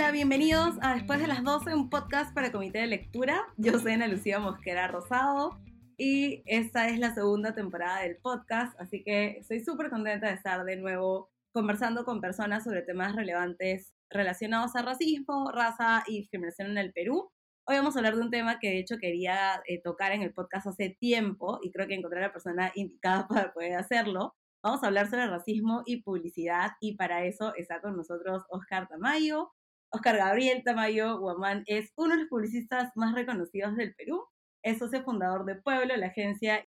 [0.00, 3.46] Hola, bienvenidos a Después de las 12, un podcast para Comité de Lectura.
[3.58, 5.60] Yo soy Ana Lucía Mosquera Rosado
[5.98, 10.64] y esta es la segunda temporada del podcast, así que estoy súper contenta de estar
[10.64, 16.78] de nuevo conversando con personas sobre temas relevantes relacionados a racismo, raza y discriminación en
[16.78, 17.30] el Perú.
[17.66, 20.32] Hoy vamos a hablar de un tema que de hecho quería eh, tocar en el
[20.32, 24.34] podcast hace tiempo y creo que encontré a la persona indicada para poder hacerlo.
[24.62, 29.52] Vamos a hablar sobre racismo y publicidad y para eso está con nosotros Oscar Tamayo.
[29.92, 34.24] Oscar Gabriel Tamayo Guamán es uno de los publicistas más reconocidos del Perú.
[34.62, 36.64] Es socio fundador de Pueblo, la agencia.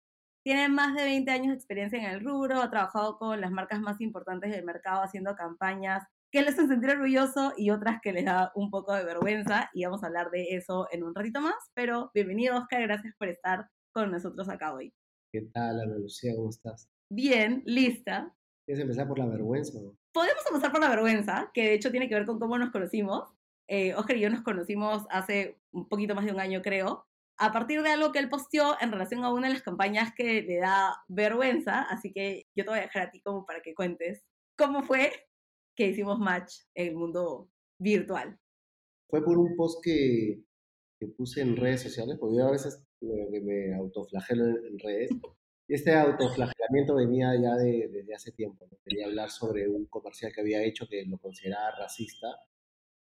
[0.44, 3.80] Tiene más de 20 años de experiencia en el rubro, ha trabajado con las marcas
[3.80, 8.24] más importantes del mercado haciendo campañas que les hacen sentir orgulloso y otras que les
[8.24, 11.56] da un poco de vergüenza y vamos a hablar de eso en un ratito más,
[11.74, 14.92] pero bienvenido Oscar, gracias por estar con nosotros acá hoy.
[15.32, 16.34] ¿Qué tal, Ana Lucía?
[16.36, 16.88] ¿Cómo estás?
[17.10, 18.32] Bien, lista.
[18.66, 19.78] ¿Quieres empezar por la vergüenza?
[20.18, 23.32] Podemos empezar por la vergüenza, que de hecho tiene que ver con cómo nos conocimos.
[23.68, 27.52] Eh, Oscar y yo nos conocimos hace un poquito más de un año, creo, a
[27.52, 30.56] partir de algo que él posteó en relación a una de las campañas que le
[30.56, 34.24] da vergüenza, así que yo te voy a dejar a ti como para que cuentes
[34.56, 35.12] cómo fue
[35.76, 38.40] que hicimos match en el mundo virtual.
[39.08, 40.42] Fue por un post que,
[41.16, 45.10] puse en redes sociales, porque a veces me, me autoflagelo en redes,
[45.74, 48.66] este autoflagelamiento venía ya de, desde hace tiempo.
[48.84, 52.28] Quería hablar sobre un comercial que había hecho que lo consideraba racista.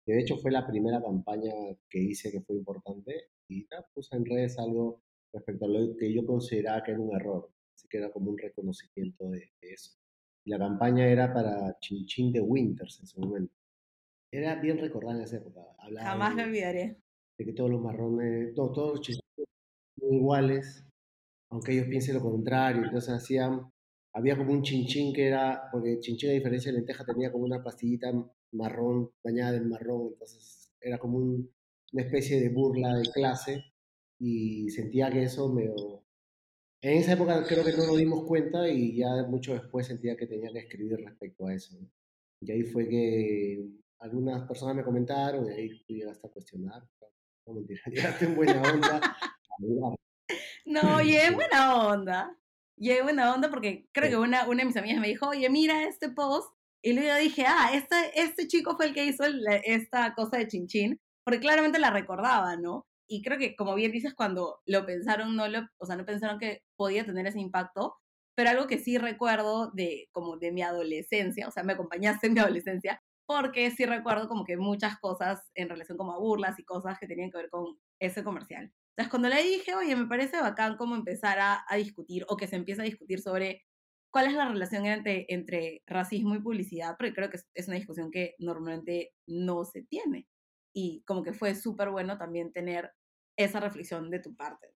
[0.06, 1.54] Que de hecho fue la primera campaña
[1.90, 3.30] que hice que fue importante.
[3.48, 5.02] Y puse en redes algo
[5.32, 7.50] respecto a lo que yo consideraba que era un error.
[7.74, 9.92] Así que era como un reconocimiento de, eso.
[10.44, 13.54] Y la campaña era para Chinchín de Winters en su momento.
[14.30, 15.62] Era bien recordada en esa época.
[16.00, 16.98] Jamás me olvidaré.
[17.38, 19.48] De que todos los marrones, no, todos los chinchines
[20.02, 20.87] iguales
[21.50, 23.72] aunque ellos piensen lo contrario, entonces hacían,
[24.14, 27.64] había como un chinchín que era, porque chinchín a diferencia de lenteja tenía como una
[27.64, 28.12] pastillita
[28.52, 33.64] marrón, bañada en marrón, entonces era como una especie de burla de clase
[34.20, 35.66] y sentía que eso me...
[36.82, 40.28] En esa época creo que no nos dimos cuenta y ya mucho después sentía que
[40.28, 41.76] tenía que escribir respecto a eso.
[42.42, 43.68] Y ahí fue que
[44.00, 46.84] algunas personas me comentaron y ahí tú llegaste a cuestionar.
[47.48, 49.00] No mentira, llegaste en buena onda.
[50.68, 52.38] No, es buena onda.
[52.78, 55.84] es buena onda porque creo que una, una de mis amigas me dijo, oye, mira
[55.84, 56.54] este post.
[56.84, 59.24] Y luego dije, ah, este, este chico fue el que hizo
[59.64, 62.86] esta cosa de chinchín, porque claramente la recordaba, ¿no?
[63.10, 66.38] Y creo que, como bien dices, cuando lo pensaron, no lo, o sea, no pensaron
[66.40, 67.96] que podía tener ese impacto,
[68.36, 72.34] pero algo que sí recuerdo de, como de mi adolescencia, o sea, me acompañaste en
[72.34, 76.66] mi adolescencia, porque sí recuerdo como que muchas cosas en relación como a burlas y
[76.66, 78.72] cosas que tenían que ver con ese comercial.
[78.98, 82.56] Entonces, cuando le dije, oye, me parece bacán cómo empezar a, discutir o que se
[82.56, 83.64] empieza a discutir sobre
[84.12, 88.10] cuál es la relación entre, entre racismo y publicidad, porque creo que es, una discusión
[88.10, 90.28] que normalmente no se tiene.
[90.74, 92.92] Y como que fue súper bueno también tener
[93.38, 94.74] esa reflexión de tu parte.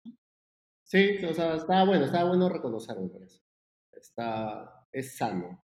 [0.84, 3.40] Sí, o sea, estaba bueno, estaba bueno reconocerlo por eso.
[3.90, 5.64] Está, es sano.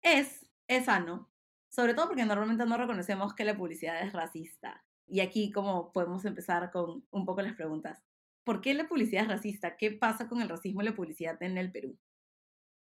[0.00, 1.28] Es, es sano.
[1.68, 4.85] Sobre todo porque normalmente no reconocemos que la publicidad es racista.
[5.06, 8.02] Y aquí como podemos empezar con un poco las preguntas.
[8.44, 9.76] ¿Por qué la publicidad es racista?
[9.76, 11.96] ¿Qué pasa con el racismo y la publicidad en el Perú?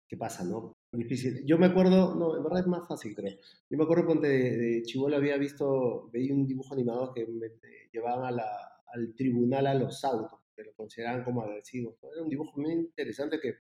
[0.08, 0.78] ¿Qué pasa, no?
[0.92, 1.44] Difícil.
[1.46, 3.36] Yo me acuerdo, no, en verdad es más fácil, creo.
[3.70, 7.48] Yo me acuerdo cuando de, de había visto, veía un dibujo animado que me,
[7.92, 8.48] llevaban a la,
[8.94, 11.96] al tribunal a los autos, que lo consideraban como agresivos.
[12.04, 13.56] Era un dibujo muy interesante que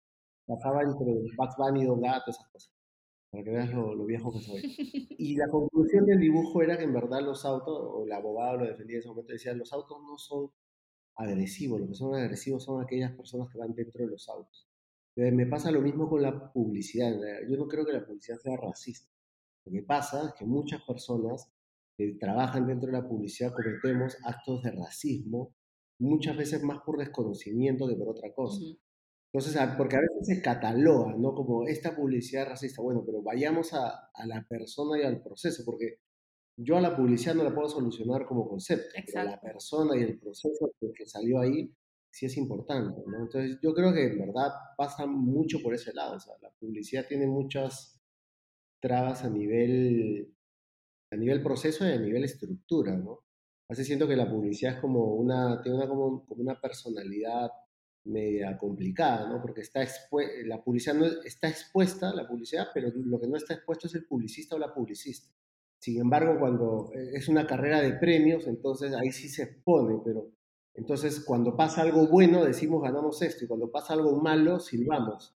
[0.45, 1.07] pasaba entre
[1.37, 2.73] Bugs Bunny y Don Gato, esas cosas
[3.33, 4.63] para que veas lo, viejo que soy.
[5.19, 8.67] Y la conclusión del dibujo era que en verdad los autos, o el abogado lo
[8.67, 10.51] defendía en ese momento, decía, los autos no son
[11.17, 14.69] agresivos, lo que son agresivos son aquellas personas que van dentro de los autos.
[15.17, 17.13] me pasa lo mismo con la publicidad.
[17.49, 19.11] Yo no creo que la publicidad sea racista.
[19.65, 21.51] Lo que pasa es que muchas personas
[21.97, 25.55] que trabajan dentro de la publicidad cometemos actos de racismo,
[25.99, 28.61] muchas veces más por desconocimiento que por otra cosa.
[29.33, 31.35] Entonces, porque a veces se cataloga, ¿no?
[31.35, 32.83] Como esta publicidad racista.
[32.83, 36.01] Bueno, pero vayamos a, a, la persona y al proceso, porque
[36.57, 40.19] yo a la publicidad no la puedo solucionar como concepto, pero la persona y el
[40.19, 41.75] proceso que salió ahí
[42.11, 43.23] sí es importante, ¿no?
[43.23, 46.17] Entonces, yo creo que en verdad pasa mucho por ese lado.
[46.17, 47.99] O sea, la publicidad tiene muchas
[48.81, 50.31] trabas a nivel,
[51.11, 53.21] a nivel proceso y a nivel estructura, ¿no?
[53.69, 57.51] Así siento que la publicidad es como una, tiene una, como, como una personalidad
[58.05, 59.41] media complicada, ¿no?
[59.41, 59.87] Porque está
[60.45, 64.57] la publicidad está expuesta, la publicidad, pero lo que no está expuesto es el publicista
[64.57, 65.31] o la publicista.
[65.79, 70.31] Sin embargo, cuando eh, es una carrera de premios, entonces ahí sí se expone, pero
[70.75, 75.37] entonces cuando pasa algo bueno decimos ganamos esto y cuando pasa algo malo silbamos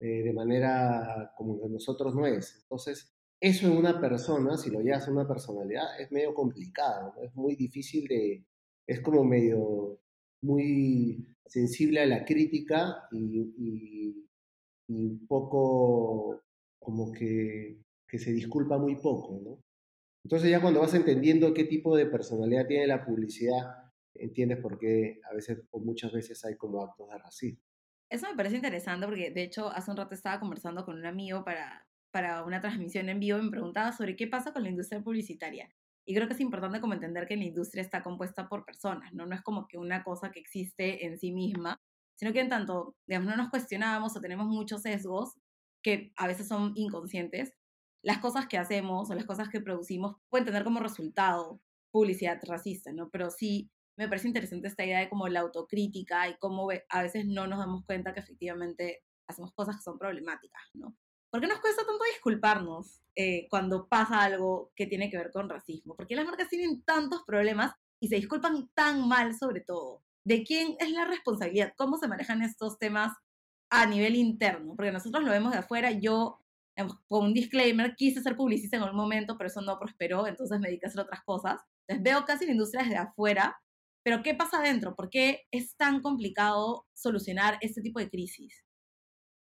[0.00, 2.60] eh, de manera como que nosotros no es.
[2.62, 7.34] Entonces eso en una persona, si lo llevas a una personalidad, es medio complicado, es
[7.34, 8.46] muy difícil de,
[8.86, 10.00] es como medio,
[10.46, 14.24] muy sensible a la crítica y,
[14.88, 16.42] un poco
[16.78, 19.58] como que, que, se disculpa muy poco, ¿no?
[20.24, 25.20] Entonces ya cuando vas entendiendo qué tipo de personalidad tiene la publicidad, entiendes por qué
[25.28, 27.60] a veces o muchas veces hay como actos de racismo.
[28.08, 31.44] Eso me parece interesante porque de hecho hace un rato estaba conversando con un amigo
[31.44, 35.02] para, para una transmisión en vivo y me preguntaba sobre qué pasa con la industria
[35.02, 35.68] publicitaria.
[36.06, 39.26] Y creo que es importante como entender que la industria está compuesta por personas, ¿no?
[39.26, 41.80] No es como que una cosa que existe en sí misma,
[42.16, 45.34] sino que en tanto, digamos, no nos cuestionamos o tenemos muchos sesgos
[45.82, 47.52] que a veces son inconscientes,
[48.02, 51.60] las cosas que hacemos o las cosas que producimos pueden tener como resultado
[51.92, 53.10] publicidad racista, ¿no?
[53.10, 57.26] Pero sí me parece interesante esta idea de como la autocrítica y cómo a veces
[57.26, 60.94] no nos damos cuenta que efectivamente hacemos cosas que son problemáticas, ¿no?
[61.30, 65.48] ¿Por qué nos cuesta tanto disculparnos eh, cuando pasa algo que tiene que ver con
[65.48, 65.96] racismo?
[65.96, 70.02] ¿Por qué las marcas tienen tantos problemas y se disculpan tan mal sobre todo?
[70.24, 71.74] ¿De quién es la responsabilidad?
[71.76, 73.12] ¿Cómo se manejan estos temas
[73.70, 74.74] a nivel interno?
[74.76, 75.90] Porque nosotros lo vemos de afuera.
[75.92, 76.40] Yo,
[77.08, 80.68] con un disclaimer, quise ser publicista en algún momento, pero eso no prosperó, entonces me
[80.68, 81.60] dediqué a hacer otras cosas.
[81.86, 83.60] Entonces veo casi la industria desde afuera,
[84.04, 84.94] pero ¿qué pasa adentro?
[84.94, 88.65] ¿Por qué es tan complicado solucionar este tipo de crisis?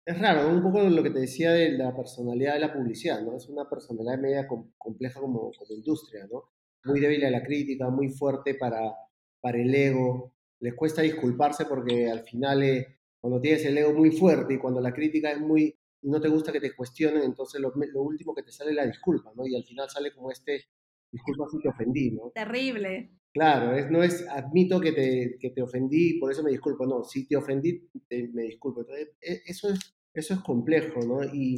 [0.04, 3.36] Es raro, un poco lo que te decía de la personalidad de la publicidad, ¿no?
[3.36, 6.50] Es una personalidad media compleja como, como industria, ¿no?
[6.84, 8.92] Muy débil a la crítica, muy fuerte para,
[9.40, 10.34] para el ego.
[10.58, 14.80] Les cuesta disculparse porque al final, eh, cuando tienes el ego muy fuerte y cuando
[14.80, 18.42] la crítica es muy, no te gusta que te cuestionen, entonces lo, lo último que
[18.42, 19.46] te sale es la disculpa, ¿no?
[19.46, 20.64] Y al final sale como este,
[21.12, 22.32] disculpa si te ofendí, ¿no?
[22.34, 23.12] Terrible.
[23.34, 26.86] Claro, es, no es admito que te, que te ofendí, por eso me disculpo.
[26.86, 27.88] No, si te ofendí,
[28.32, 28.80] me disculpo.
[28.82, 31.24] Entonces, e, eso es, eso es complejo, ¿no?
[31.24, 31.56] Y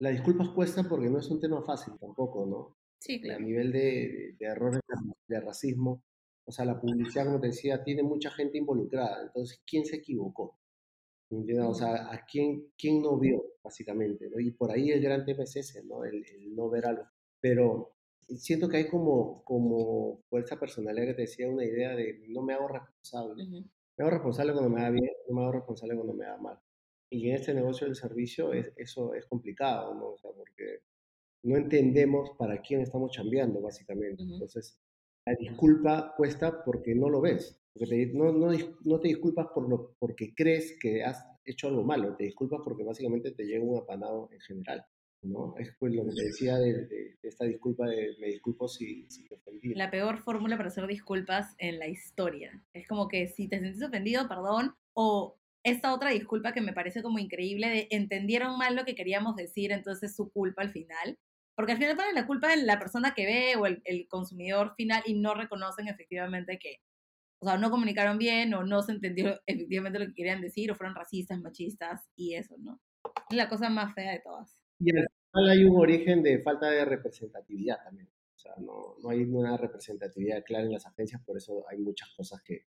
[0.00, 2.76] la disculpa cuesta porque no es un tema fácil tampoco, ¿no?
[3.00, 3.40] Sí, claro.
[3.40, 4.80] A nivel de, de errores
[5.28, 6.02] de racismo,
[6.46, 9.22] o sea, la publicidad, como te decía, tiene mucha gente involucrada.
[9.22, 10.58] Entonces, ¿quién se equivocó?
[11.30, 14.28] O sea, ¿a quién, quién no vio, básicamente?
[14.30, 14.38] ¿no?
[14.38, 16.04] Y por ahí el gran tema es ese, ¿no?
[16.04, 17.04] El, el no ver algo.
[17.40, 17.93] Pero
[18.28, 20.20] siento que hay como, como
[20.58, 23.44] personalidad que te decía, una idea de no me hago responsable.
[23.96, 26.58] Me hago responsable cuando me da bien, no me hago responsable cuando me da mal.
[27.10, 30.08] Y en este negocio del servicio es, eso es complicado, ¿no?
[30.10, 30.80] O sea, porque
[31.44, 34.22] no entendemos para quién estamos chambeando, básicamente.
[34.22, 34.78] Entonces,
[35.26, 37.60] la disculpa cuesta porque no lo ves.
[37.72, 38.50] Porque no, no,
[38.84, 42.84] no, te disculpas por lo, porque crees que has hecho algo malo, te disculpas porque
[42.84, 44.86] básicamente te llega un apanado en general.
[45.24, 45.54] ¿No?
[45.58, 49.34] Es pues lo que te decía de, esta disculpa de me disculpo si, si te
[49.34, 49.74] ofendí.
[49.74, 52.62] La peor fórmula para hacer disculpas en la historia.
[52.72, 57.02] Es como que si te sentís ofendido, perdón, o esta otra disculpa que me parece
[57.02, 61.18] como increíble de entendieron mal lo que queríamos decir, entonces su culpa al final.
[61.56, 64.74] Porque al final ponen la culpa en la persona que ve o el, el consumidor
[64.76, 66.80] final y no reconocen efectivamente que,
[67.40, 70.74] o sea, no comunicaron bien o no se entendió efectivamente lo que querían decir o
[70.74, 72.80] fueron racistas, machistas y eso, ¿no?
[73.30, 74.58] Es la cosa más fea de todas.
[74.78, 78.08] Y al final hay un origen de falta de representatividad también.
[78.34, 82.10] O sea, no, no hay una representatividad clara en las agencias, por eso hay muchas
[82.16, 82.66] cosas que,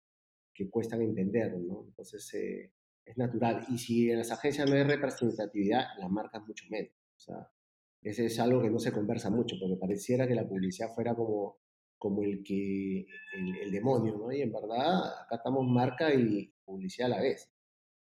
[0.53, 1.83] que cuestan entender, ¿no?
[1.88, 2.71] Entonces, eh,
[3.05, 3.65] es natural.
[3.69, 6.94] Y si en las agencias no hay representatividad, las marcas mucho menos.
[7.17, 7.50] O sea,
[8.01, 11.57] ese es algo que no se conversa mucho, porque pareciera que la publicidad fuera como,
[11.98, 13.00] como el, que,
[13.36, 14.31] el, el demonio, ¿no?
[14.31, 17.50] Y en verdad, acá estamos marca y publicidad a la vez.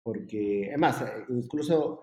[0.02, 2.02] Porque, además, incluso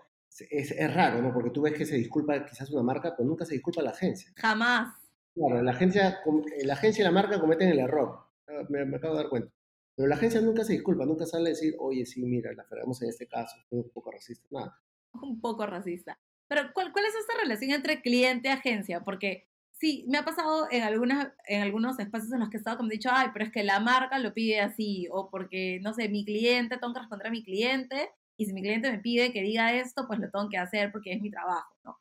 [0.49, 1.33] es, es, raro, ¿no?
[1.33, 4.31] Porque tú ves que se disculpa quizás una marca, pero nunca se disculpa la agencia.
[4.35, 4.95] Jamás.
[5.33, 6.19] Claro, la agencia,
[6.63, 8.19] la agencia y la marca cometen el error.
[8.47, 9.51] Ah, me, acabo de dar cuenta.
[9.95, 13.01] Pero la agencia nunca se disculpa, nunca sale a decir, oye, sí, mira, la fregamos
[13.01, 14.81] en este caso, fue un poco racista, nada.
[15.13, 16.17] Un poco racista.
[16.47, 19.01] Pero, ¿cuál, ¿cuál es esta relación entre cliente-agencia?
[19.01, 22.77] Porque sí, me ha pasado en, algunas, en algunos espacios en los que he estado
[22.77, 25.93] como he dicho, ay, pero es que la marca lo pide así, o porque, no
[25.93, 28.09] sé, mi cliente, tengo que responder a mi cliente,
[28.39, 31.11] y si mi cliente me pide que diga esto, pues lo tengo que hacer porque
[31.11, 31.97] es mi trabajo, ¿no?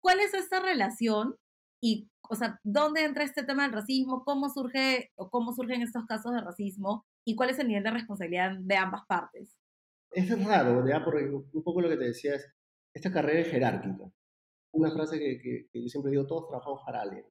[0.00, 1.36] ¿Cuál es esta relación
[1.82, 4.24] y, o sea, dónde entra este tema del racismo?
[4.24, 7.04] ¿Cómo surge o cómo surgen estos casos de racismo?
[7.26, 9.58] ¿Y cuál es el nivel de responsabilidad de ambas partes?
[10.12, 11.04] Es raro, ¿verdad?
[11.04, 12.50] Porque un poco lo que te decía es,
[12.94, 14.10] esta carrera es jerárquica.
[14.72, 17.26] Una frase que, yo siempre digo, todos trabajamos para alguien.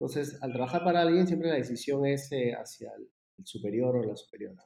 [0.00, 3.08] Entonces, al trabajar para alguien, siempre la decisión es eh, hacia el,
[3.44, 4.64] superior o la superiora.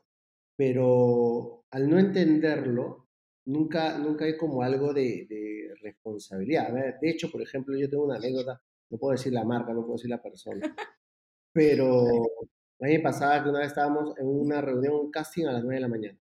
[0.56, 3.05] Pero al no entenderlo,
[3.46, 6.72] nunca, nunca hay como algo de, de responsabilidad.
[7.00, 8.60] De hecho, por ejemplo, yo tengo una anécdota,
[8.90, 10.60] no puedo decir la marca, no puedo decir la persona,
[11.52, 12.06] pero
[12.80, 15.62] a mí me pasaba que una vez estábamos en una reunión, un casting a las
[15.62, 16.18] 9 de la mañana.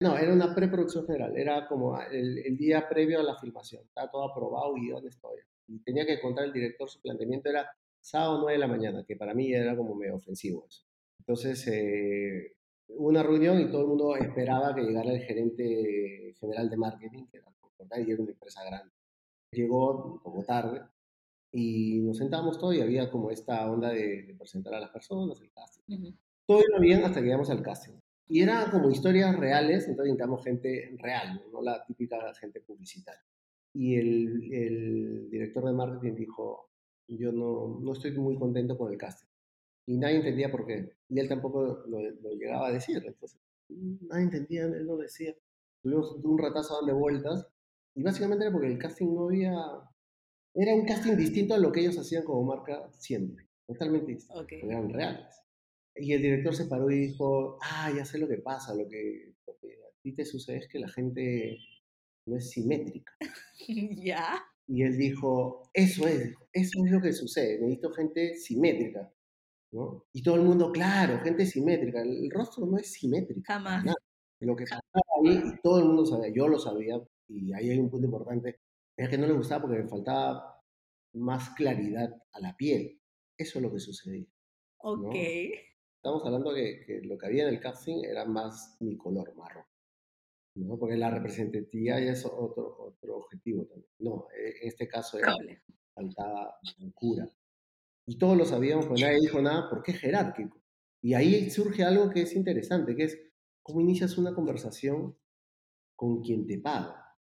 [0.00, 4.10] No, era una preproducción general, era como el, el, día previo a la filmación, estaba
[4.10, 5.38] todo aprobado y dónde estoy.
[5.68, 9.16] y tenía que contar el director su planteamiento era sábado 9 de la mañana, que
[9.16, 10.84] para mí era como medio ofensivo eso.
[11.18, 12.56] Entonces, eh,
[12.88, 17.38] una reunión y todo el mundo esperaba que llegara el gerente general de marketing, que
[17.38, 17.50] era
[18.00, 18.92] y era una empresa grande.
[19.52, 20.82] Llegó como tarde
[21.52, 25.50] y nos sentamos todos y había como esta onda de, presentar a las personas, el
[25.50, 26.12] casting.
[26.46, 27.94] Todo iba bien hasta que llegamos al casting.
[28.28, 33.22] Y eran como historias reales, entonces necesitamos gente real, no la típica gente publicitaria.
[33.72, 36.70] Y el, el director de marketing dijo,
[37.08, 39.28] yo no, no estoy muy contento con el casting.
[39.86, 40.92] Y nadie entendía por qué.
[41.08, 42.00] Y él tampoco lo,
[42.34, 43.02] llegaba a decir.
[43.04, 45.34] Entonces, nadie entendía, él no decía.
[45.82, 47.46] Tuvimos un ratazo dando vueltas.
[47.94, 49.54] Y básicamente era porque el casting no había...
[50.54, 53.46] Era un casting distinto a lo que ellos hacían como marca siempre.
[53.66, 54.46] Totalmente distinto.
[54.50, 55.42] Eran reales.
[55.94, 59.34] Y el director se paró y dijo, ah, ya sé lo que pasa, lo que,
[59.46, 61.58] lo que a ti te sucede es que la gente
[62.26, 63.12] no es simétrica.
[64.04, 64.44] ¿Ya?
[64.68, 69.10] Y él dijo, eso es, eso es lo que sucede, necesito gente simétrica.
[69.76, 70.06] ¿No?
[70.12, 72.00] Y todo el mundo, claro, gente simétrica.
[72.00, 73.42] El rostro no es simétrico.
[73.46, 73.84] Jamás.
[74.40, 74.82] Lo que pasaba
[75.22, 78.60] ahí, todo el mundo sabía, yo lo sabía, y ahí hay un punto importante,
[78.96, 80.62] es que no le gustaba porque me faltaba
[81.14, 83.00] más claridad a la piel.
[83.38, 84.26] Eso es lo que sucedía.
[84.78, 85.14] Ok.
[85.14, 89.64] Estamos hablando que, que lo que había en el casting era más mi color marrón.
[90.54, 90.78] ¿no?
[90.78, 93.90] Porque la representatividad ya es otro, otro objetivo también.
[93.98, 95.34] No, en este caso era,
[95.94, 96.58] faltaba
[96.94, 97.28] cura.
[98.06, 100.60] Y todos lo sabíamos, pero nadie dijo nada porque es jerárquico.
[101.02, 103.18] Y ahí surge algo que es interesante, que es
[103.62, 105.16] cómo inicias una conversación
[105.96, 107.16] con quien te paga.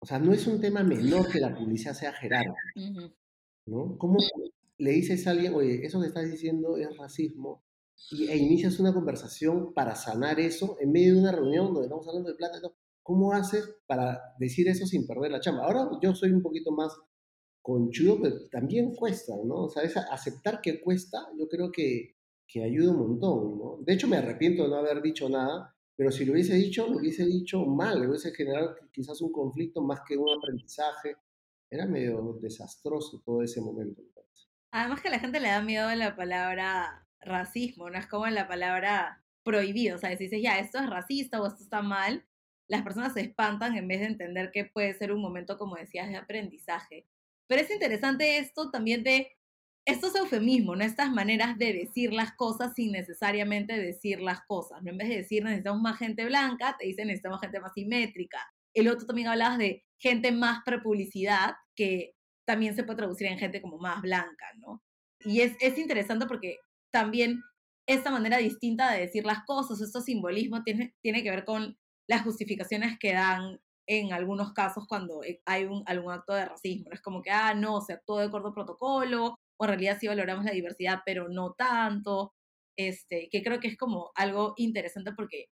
[0.00, 3.12] O sea, no es un tema menor que la publicidad sea jerárquica.
[3.66, 3.98] ¿no?
[3.98, 4.18] ¿Cómo
[4.78, 7.62] le dices a alguien, oye, eso que estás diciendo es racismo,
[8.10, 12.08] y, e inicias una conversación para sanar eso en medio de una reunión donde estamos
[12.08, 12.58] hablando de plata.
[13.02, 15.64] ¿Cómo haces para decir eso sin perder la chamba?
[15.64, 16.96] Ahora yo soy un poquito más
[17.70, 19.64] conchudo, pero también cuesta, ¿no?
[19.64, 23.78] O sea, aceptar que cuesta, yo creo que, que ayuda un montón, ¿no?
[23.84, 26.98] De hecho, me arrepiento de no haber dicho nada, pero si lo hubiese dicho, lo
[26.98, 31.14] hubiese dicho mal, lo hubiese generado quizás un conflicto más que un aprendizaje.
[31.70, 34.02] Era medio desastroso todo ese momento.
[34.72, 38.48] Además que a la gente le da miedo la palabra racismo, no es como la
[38.48, 42.24] palabra prohibido, o sea, si dices, ya, esto es racista o esto está mal,
[42.66, 46.08] las personas se espantan en vez de entender que puede ser un momento, como decías,
[46.08, 47.06] de aprendizaje.
[47.50, 49.36] Pero es interesante esto también de
[49.84, 50.84] estos eufemismos, ¿no?
[50.84, 54.90] Estas maneras de decir las cosas sin necesariamente decir las cosas, ¿no?
[54.92, 58.38] En vez de decir necesitamos más gente blanca, te dicen necesitamos gente más simétrica.
[58.72, 62.14] El otro también hablabas de gente más prepublicidad, que
[62.46, 64.80] también se puede traducir en gente como más blanca, ¿no?
[65.24, 66.58] Y es, es interesante porque
[66.92, 67.42] también
[67.84, 71.76] esta manera distinta de decir las cosas, estos simbolismo tiene, tiene que ver con
[72.06, 73.58] las justificaciones que dan
[73.90, 76.84] en algunos casos cuando eh, hay un, algún acto de racismo.
[76.88, 79.98] No es como que, ah, no, se actuó de acuerdo al protocolo, o en realidad
[80.00, 82.32] sí valoramos la diversidad, pero no tanto.
[82.78, 85.46] Este, que creo que es como algo interesante porque,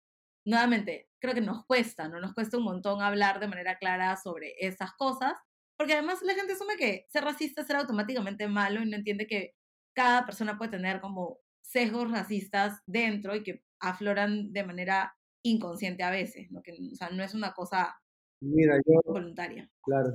[0.45, 2.21] nuevamente, creo que nos cuesta, ¿no?
[2.21, 5.33] Nos cuesta un montón hablar de manera clara sobre esas cosas,
[5.79, 9.27] porque además la gente asume que ser racista es ser automáticamente malo y no entiende
[9.27, 9.55] que
[9.95, 16.11] cada persona puede tener como sesgos racistas dentro y que afloran de manera inconsciente a
[16.11, 16.63] veces, ¿no?
[16.63, 17.97] Que, o sea, no es una cosa
[18.47, 19.71] Mira, yo, voluntaria.
[19.83, 20.13] Claro.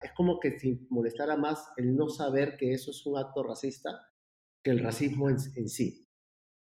[0.00, 3.90] Es como que si molestara más el no saber que eso es un acto racista
[4.62, 6.06] que el racismo en, sí.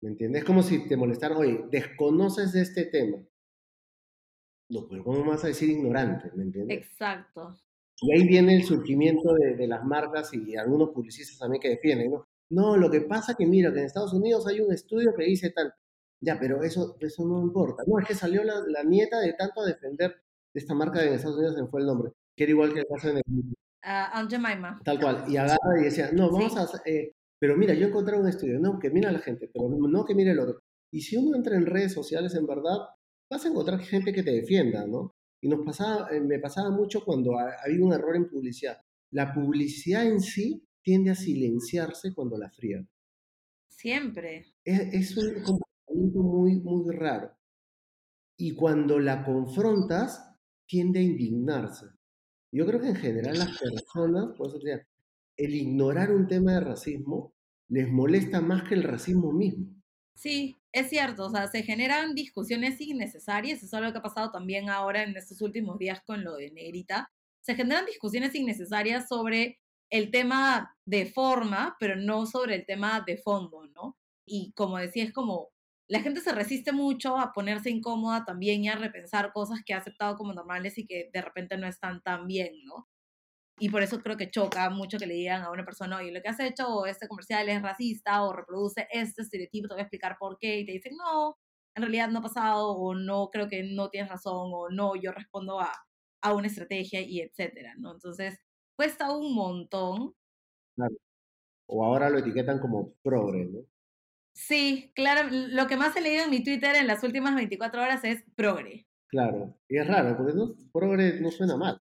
[0.02, 0.42] ¿Me entiendes?
[0.42, 3.18] Es como si te molestara, oye, desconoces de este tema.
[4.70, 6.30] No, pero ¿cómo vas a decir ignorante?
[6.34, 6.78] ¿Me entiendes?
[6.78, 7.56] Exacto.
[8.00, 12.26] Y ahí viene el surgimiento de, las marcas y algunos publicistas también que defienden, ¿no?
[12.48, 15.50] No, lo que pasa que mira, que en Estados Unidos hay un estudio que dice
[15.50, 15.72] tal.
[16.20, 17.82] Ya, pero eso, eso no importa.
[17.86, 20.14] No, es que salió la, nieta de tanto a defender
[20.52, 22.72] de esta marca de en Estados Unidos, se me fue el nombre, que era igual
[22.72, 24.80] que el caso de uh, Aunt Jemima.
[24.84, 25.24] Tal cual.
[25.28, 26.66] Y agarra y decía, no, vamos a...
[26.84, 30.04] Eh, pero mira, yo encontré un estudio, no, que mira a la gente, pero no
[30.04, 30.60] que mire el otro.
[30.92, 32.78] Y si uno entra en redes sociales, en verdad,
[33.30, 35.14] vas a encontrar gente que te defienda, ¿no?
[35.40, 38.78] Y nos pasaba, eh, me pasaba mucho cuando había un error en publicidad.
[39.12, 42.88] La publicidad en sí tiende a silenciarse cuando la frían.
[43.68, 44.46] Siempre.
[44.64, 47.32] Es, un comportamiento muy, muy raro.
[48.36, 50.29] Y cuando la confrontas,
[50.70, 51.86] tiende a indignarse.
[52.52, 54.58] Yo creo que en general las personas, por eso
[55.36, 57.34] el ignorar un tema de racismo
[57.68, 59.66] les molesta más que el racismo mismo.
[60.14, 64.30] Sí, es cierto, o sea, se generan discusiones innecesarias, eso es lo que ha pasado
[64.30, 67.10] también ahora en estos últimos días con lo de Negrita.
[67.40, 69.58] Se generan discusiones innecesarias sobre
[69.90, 73.96] el tema de forma, pero no sobre el tema de fondo, ¿no?
[74.24, 75.48] Y como decía, es como
[75.90, 79.78] la gente se resiste mucho a ponerse incómoda también y a repensar cosas que ha
[79.78, 82.88] aceptado como normales y que de repente no están tan bien, ¿no?
[83.60, 86.22] y por eso creo que choca mucho que le digan a una persona, oye, lo
[86.22, 89.82] que has hecho o este comercial es racista o reproduce este estereotipo, te voy a
[89.82, 91.36] explicar por qué, y te dicen, no,
[91.76, 95.12] en realidad no ha pasado, o no, creo que no tienes razón, o no, yo
[95.12, 95.72] respondo a,
[96.22, 97.92] a una estrategia y etcétera, ¿no?
[97.92, 98.38] Entonces,
[98.74, 100.14] cuesta un montón.
[100.74, 100.96] Claro.
[101.66, 103.60] O ahora lo etiquetan como progre, ¿no?
[104.40, 108.02] Sí, claro, lo que más he leído en mi Twitter en las últimas 24 horas
[108.04, 108.86] es progre.
[109.08, 111.78] Claro, y es raro, porque no, progre no suena mal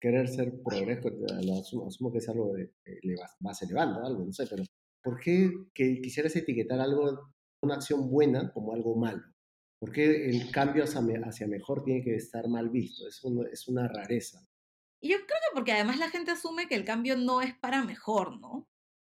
[0.00, 1.08] querer ser progreso,
[1.58, 2.72] asumo, que es algo de,
[3.02, 4.62] le vas, elevando, algo, no sé, pero
[5.02, 7.32] ¿por qué que quisieras etiquetar algo,
[7.62, 9.24] una acción buena como algo malo?
[9.80, 13.08] ¿Por qué el cambio hacia, hacia mejor tiene que estar mal visto?
[13.08, 13.20] Es,
[13.52, 14.46] es una rareza.
[15.02, 17.84] Y yo creo que porque además la gente asume que el cambio no es para
[17.84, 18.68] mejor, ¿no?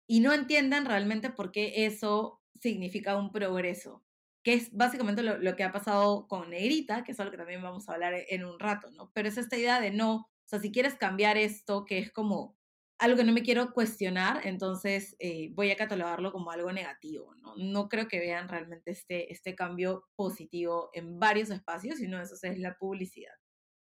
[0.07, 4.03] Y no entiendan realmente por qué eso significa un progreso,
[4.43, 7.61] que es básicamente lo, lo que ha pasado con Negrita, que es algo que también
[7.61, 9.11] vamos a hablar en un rato, ¿no?
[9.13, 12.57] Pero es esta idea de no, o sea, si quieres cambiar esto, que es como
[12.99, 17.53] algo que no me quiero cuestionar, entonces eh, voy a catalogarlo como algo negativo, ¿no?
[17.57, 22.59] No creo que vean realmente este, este cambio positivo en varios espacios, sino eso es
[22.59, 23.33] la publicidad.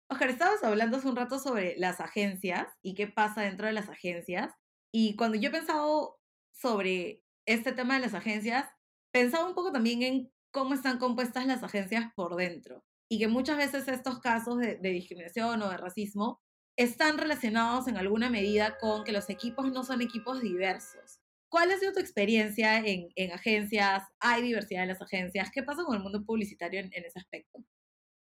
[0.09, 3.91] Oscar, estabas hablando hace un rato sobre las agencias y qué pasa dentro de las
[3.91, 4.55] agencias.
[4.91, 6.19] Y cuando yo he pensado
[6.53, 8.67] sobre este tema de las agencias,
[9.13, 13.59] pensaba un poco también en cómo están compuestas las agencias por dentro y que muchas
[13.59, 16.41] veces estos casos de, discriminación o de racismo
[16.79, 21.21] están relacionados en alguna medida con que los equipos no son equipos diversos.
[21.51, 24.05] ¿Cuál ha sido tu experiencia en, en agencias?
[24.19, 25.51] ¿Hay diversidad en las agencias?
[25.53, 27.63] ¿Qué pasa con el mundo publicitario en, ese aspecto?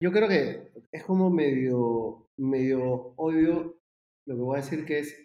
[0.01, 3.79] Yo creo que es como medio, medio obvio
[4.25, 5.15] lo que voy a decir que es,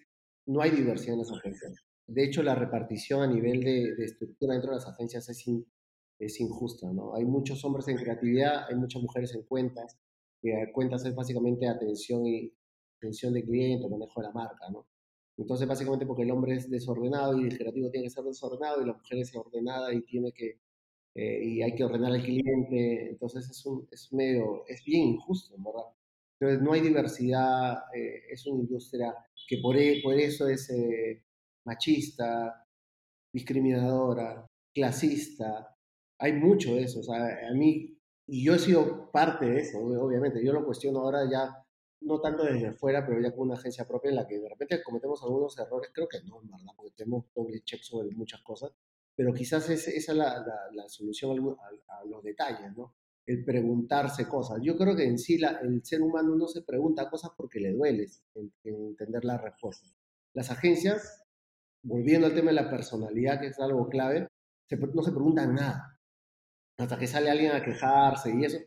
[0.46, 1.87] no hay diversidad en las agencias.
[2.08, 7.14] De hecho, la repartición a nivel de, estructura dentro de las agencias es, injusta, ¿no?
[7.14, 9.98] Hay muchos hombres en creatividad, hay muchas mujeres en cuentas,
[10.72, 12.52] cuentas es básicamente atención y
[12.96, 14.86] atención de cliente, manejo de la marca, ¿no?
[15.38, 18.86] Entonces, básicamente porque el hombre es desordenado y el creativo tiene que ser desordenado y
[18.86, 20.60] la mujer es ordenada y tiene que,
[21.14, 25.54] eh, y hay que ordenar al cliente, entonces es, un, es medio, es bien injusto,
[25.58, 25.90] ¿verdad?
[26.40, 29.14] Entonces, no hay diversidad, eh, es una industria
[29.48, 31.22] que por, e, eso es eh,
[31.68, 32.66] machista,
[33.32, 35.76] discriminadora, clasista,
[36.18, 37.00] hay mucho de eso.
[37.00, 40.44] O sea, a mí, y yo he sido parte de eso, obviamente.
[40.44, 41.64] Yo lo cuestiono ahora ya,
[42.00, 44.82] no tanto desde fuera, pero ya con una agencia propia en la que de repente
[44.82, 45.90] cometemos algunos errores.
[45.92, 48.72] Creo que no, en verdad, porque tenemos doble check sobre muchas cosas.
[49.16, 51.56] Pero quizás esa es la, solución
[51.88, 52.94] a, los detalles, ¿no?
[53.26, 54.58] El preguntarse cosas.
[54.62, 58.06] Yo creo que en sí el ser humano no se pregunta cosas porque le duele
[58.62, 59.88] entender la respuesta.
[60.34, 61.27] Las agencias,
[61.82, 64.28] volviendo al tema de la personalidad, que es algo clave,
[64.70, 65.98] no se preguntan nada
[66.78, 68.58] hasta que sale alguien a quejarse y eso,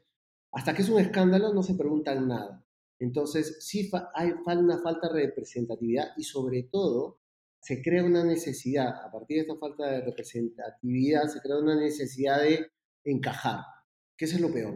[0.51, 2.63] hasta que es un escándalo no se preguntan nada.
[2.99, 7.19] Entonces, sí hay una falta de representatividad y sobre todo
[7.61, 12.41] se crea una necesidad, a partir de esta falta de representatividad, se crea una necesidad
[12.41, 12.69] de
[13.05, 13.61] encajar,
[14.17, 14.73] que es lo peor,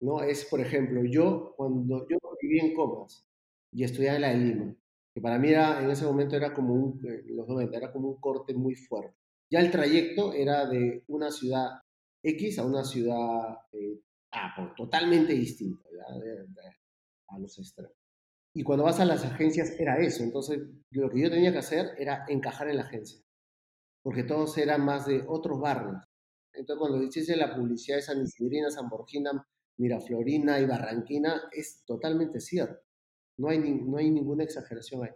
[0.00, 0.22] ¿no?
[0.22, 3.26] Es, por ejemplo, yo cuando yo viví en Comas
[3.72, 4.76] y estudiaba en la Lima,
[5.18, 8.08] que para mí era, en ese momento era como un, eh, los 90, era como
[8.08, 9.16] un corte muy fuerte.
[9.50, 11.70] Ya el trayecto era de una ciudad
[12.22, 14.00] X a una ciudad eh,
[14.32, 15.88] ah, totalmente distinta
[17.28, 17.96] a los extremos.
[18.54, 20.22] Y cuando vas a las agencias era eso.
[20.22, 23.20] Entonces, lo que yo tenía que hacer era encajar en la agencia.
[24.02, 26.00] Porque todos eran más de otros barrios.
[26.52, 29.44] Entonces, cuando dices la publicidad de San Isidrina, San Borgina,
[29.78, 32.87] Miraflorina y Barranquina, es totalmente cierto.
[33.38, 35.10] No hay, no hay ninguna exageración ahí.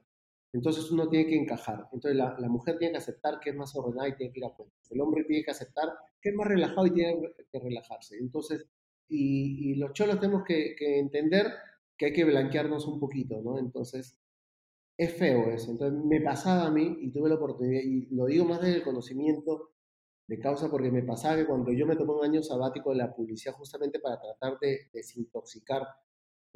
[0.52, 1.88] Entonces uno tiene que encajar.
[1.92, 4.50] Entonces la, mujer tiene que aceptar que es más ordenada y tiene que ir a
[4.50, 4.90] cuentas.
[4.90, 5.88] El hombre tiene que aceptar
[6.20, 8.18] que es más relajado y tiene que relajarse.
[8.18, 8.66] Entonces,
[9.08, 11.52] y, y los cholos tenemos que, que, entender
[11.96, 13.58] que hay que blanquearnos un poquito, ¿no?
[13.58, 14.18] Entonces,
[14.96, 15.70] es feo eso.
[15.70, 18.82] Entonces, me pasaba a mí y tuve la oportunidad, y lo digo más desde el
[18.82, 19.70] conocimiento
[20.28, 23.14] de causa, porque me pasaba que cuando yo me tomé un año sabático de la
[23.14, 25.82] publicidad justamente para tratar de desintoxicar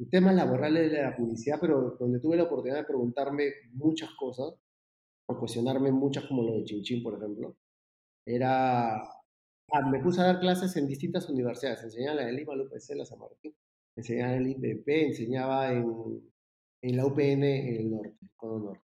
[0.05, 4.53] temas laborales de la publicidad, pero donde tuve la oportunidad de preguntarme muchas cosas,
[5.29, 7.57] o cuestionarme muchas como lo de Chinchín, por ejemplo,
[8.25, 12.55] era, ah, me puse a dar clases en distintas universidades, enseñaba en la de Lima,
[12.55, 13.53] la UPC, la San Martín,
[13.95, 16.31] enseñaba en el IPP, enseñaba en,
[16.81, 18.83] en la UPN en el norte, Cono Norte.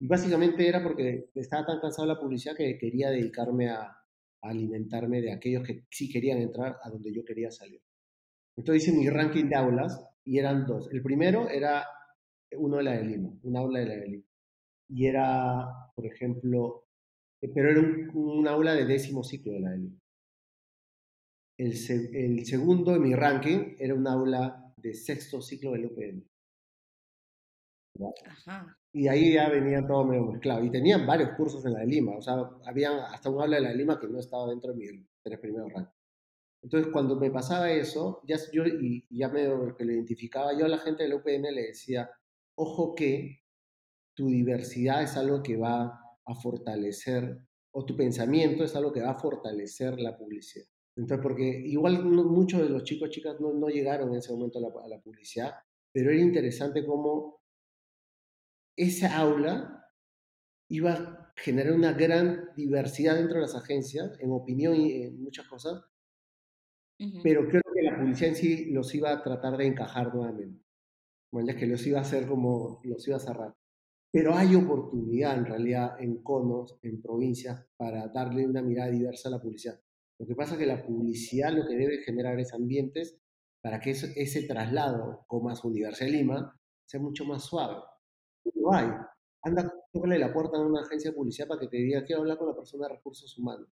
[0.00, 4.48] Y básicamente era porque estaba tan cansado de la publicidad que quería dedicarme a, a
[4.48, 7.80] alimentarme de aquellos que sí querían entrar a donde yo quería salir.
[8.56, 10.88] Entonces hice mi ranking de aulas y eran dos.
[10.92, 11.86] El primero era
[12.56, 14.24] uno de la de Lima, un aula de la de Lima.
[14.88, 16.84] Y era, por ejemplo,
[17.42, 20.00] eh, pero era un, aula de décimo ciclo de la de Lima.
[21.58, 21.72] El,
[22.14, 26.24] el, segundo de mi ranking era un aula de sexto ciclo del UPN.
[28.92, 30.64] Y ahí ya venía todo medio mezclado.
[30.64, 32.16] Y tenían varios cursos en la de Lima.
[32.16, 32.34] O sea,
[32.64, 35.38] habían hasta un habla de la de Lima que no estaba dentro de mi tres
[35.38, 35.92] primeros rangos.
[36.64, 40.68] Entonces, cuando me pasaba eso, ya, yo, y, ya medio que lo identificaba, yo a
[40.68, 42.10] la gente del UPN le decía,
[42.56, 43.42] ojo que
[44.14, 47.36] tu diversidad es algo que va a fortalecer,
[47.70, 50.64] o tu pensamiento es algo que va a fortalecer la publicidad.
[50.96, 54.62] Entonces, porque igual muchos de los chicos chicas no, no llegaron en ese momento a
[54.62, 55.52] la, a la, publicidad,
[55.92, 57.42] pero era interesante cómo
[58.74, 59.86] esa aula
[60.70, 65.46] iba a generar una gran diversidad dentro de las agencias, en opinión y en muchas
[65.46, 65.84] cosas,
[67.22, 70.64] pero creo que la publicidad en sí los iba a tratar de encajar nuevamente.
[71.32, 73.54] Bueno, ya que los iba a hacer como los iba a cerrar.
[74.12, 79.32] Pero hay oportunidad en realidad en conos, en provincias, para darle una mirada diversa a
[79.32, 79.80] la publicidad.
[80.20, 83.18] Lo que pasa es que la publicidad lo que debe generar es ambientes
[83.60, 87.82] para que ese, ese traslado, su Universidad de Lima, sea mucho más suave.
[88.54, 88.88] No hay.
[89.42, 92.38] Anda, tócale la puerta a una agencia de publicidad para que te diga, quiero hablar
[92.38, 93.68] con la persona de recursos humanos.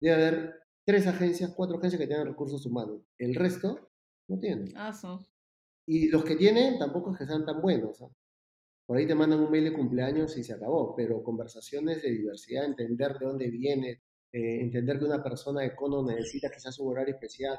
[0.00, 3.02] Debe haber tres agencias, cuatro agencias que tienen recursos humanos.
[3.18, 3.90] El resto
[4.28, 4.72] no tienen.
[4.76, 5.06] Ah, sí.
[5.86, 7.98] Y los que tienen tampoco es que sean tan buenos.
[8.86, 12.64] Por ahí te mandan un mail de cumpleaños y se acabó, pero conversaciones de diversidad,
[12.64, 17.14] entender de dónde viene, eh, entender que una persona de cono necesita quizás un horario
[17.14, 17.58] especial,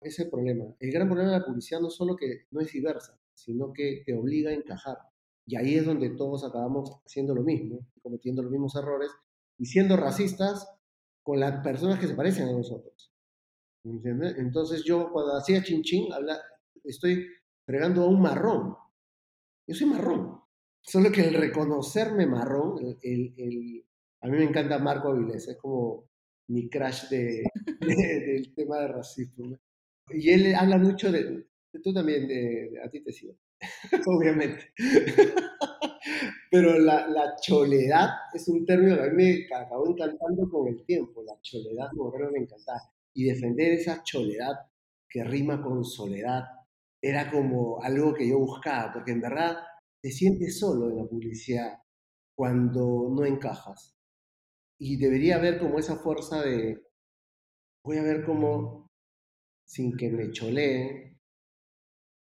[0.00, 0.64] ese es el problema.
[0.78, 4.02] El gran problema de la publicidad no es solo que no es diversa, sino que
[4.06, 4.96] te obliga a encajar.
[5.46, 9.10] Y ahí es donde todos acabamos haciendo lo mismo, cometiendo los mismos errores
[9.58, 10.66] y siendo racistas
[11.22, 13.12] con las personas que se parecen a nosotros.
[13.84, 14.36] ¿Entiendes?
[14.38, 16.38] Entonces yo cuando hacía chin chin, habla,
[16.84, 17.26] estoy
[17.66, 18.76] fregando a un marrón.
[19.66, 20.40] Yo soy marrón.
[20.82, 23.84] Solo que el reconocerme marrón, el, el,
[24.22, 26.08] a mí me encanta Marco Avilés, es como
[26.48, 27.44] mi crash de,
[27.80, 29.58] del tema de racismo.
[30.08, 31.46] Y él habla mucho de,
[31.82, 33.36] tú también, de, a ti te sigo,
[34.06, 34.72] obviamente.
[36.50, 40.84] Pero la, la, choledad es un término que a mí me acabó encantando con el
[40.84, 41.22] tiempo.
[41.22, 42.80] La choledad creo me encantaba.
[43.14, 44.54] Y defender esa choledad
[45.08, 46.44] que rima con soledad
[47.02, 49.58] era como algo que yo buscaba, porque en verdad
[50.02, 51.78] te sientes solo en la publicidad
[52.36, 53.96] cuando no encajas.
[54.78, 56.82] Y debería haber como esa fuerza de,
[57.84, 58.86] voy a ver cómo,
[59.66, 61.18] sin que me choleen,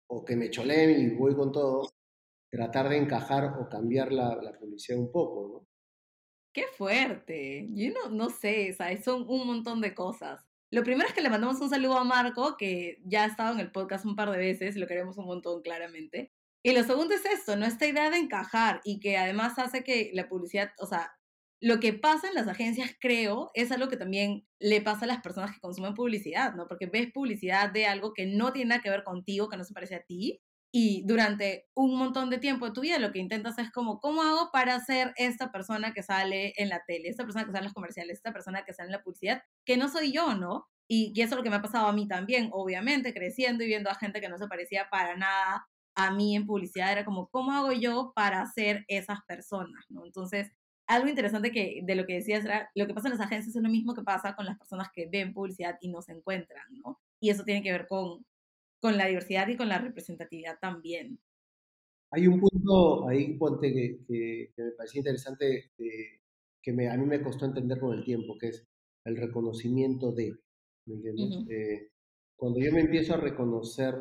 [0.10, 1.90] o que me choleen y voy con todo,
[2.52, 5.68] tratar de encajar o cambiar la, la publicidad un poco, ¿no?
[6.54, 7.68] Qué fuerte.
[7.74, 9.04] Yo no, no sé, ¿sabes?
[9.04, 10.44] Son un montón de cosas.
[10.72, 13.60] Lo primero es que le mandamos un saludo a Marco, que ya ha estado en
[13.60, 16.32] el podcast un par de veces, lo queremos un montón claramente.
[16.64, 17.66] Y lo segundo es esto, ¿no?
[17.66, 21.12] Esta idea de encajar y que además hace que la publicidad, o sea,
[21.62, 25.22] lo que pasa en las agencias, creo, es algo que también le pasa a las
[25.22, 26.68] personas que consumen publicidad, ¿no?
[26.68, 29.74] Porque ves publicidad de algo que no tiene nada que ver contigo, que no se
[29.74, 33.58] parece a ti, y durante un montón de tiempo de tu vida lo que intentas
[33.58, 37.46] es como, ¿cómo hago para ser esta persona que sale en la tele, esta persona
[37.46, 40.12] que sale en los comerciales, esta persona que sale en la publicidad, que no soy
[40.12, 40.68] yo, ¿no?
[40.88, 43.68] Y, y eso es lo que me ha pasado a mí también, obviamente, creciendo y
[43.68, 47.30] viendo a gente que no se parecía para nada a mí en publicidad, era como,
[47.30, 50.06] ¿cómo hago yo para ser esas personas, ¿no?
[50.06, 50.52] Entonces,
[50.88, 53.62] algo interesante que de lo que decías era, lo que pasa en las agencias es
[53.62, 57.00] lo mismo que pasa con las personas que ven publicidad y no se encuentran, ¿no?
[57.20, 58.26] Y eso tiene que ver con,
[58.80, 61.20] con la diversidad y con la representatividad también.
[62.12, 67.22] Hay un punto ahí, Ponte, que, que, me parecía interesante, que me, a mí me
[67.22, 68.68] costó entender con el tiempo, que es
[69.06, 70.36] el reconocimiento de,
[70.86, 71.48] ¿me entiendes?
[71.50, 71.92] Eh,
[72.36, 73.94] cuando yo me empiezo a reconocer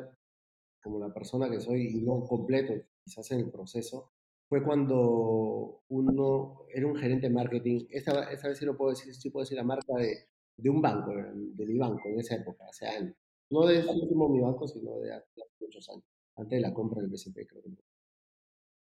[0.83, 4.13] como la persona que soy y no completo, quizás en el proceso,
[4.49, 7.87] fue cuando uno era un gerente de marketing.
[7.91, 10.81] Esta, esta vez sí lo puedo decir, sí puedo decir la marca de, de un
[10.81, 13.15] banco, de mi banco en esa época, hace años.
[13.51, 16.05] No de ese último mi banco, sino de hace muchos años,
[16.37, 17.71] antes de la compra del BCP, creo que.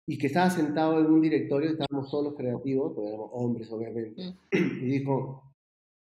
[0.07, 4.22] Y que estaba sentado en un directorio, estábamos todos los creativos, porque éramos hombres, obviamente,
[4.22, 4.37] mm.
[4.85, 5.55] y dijo: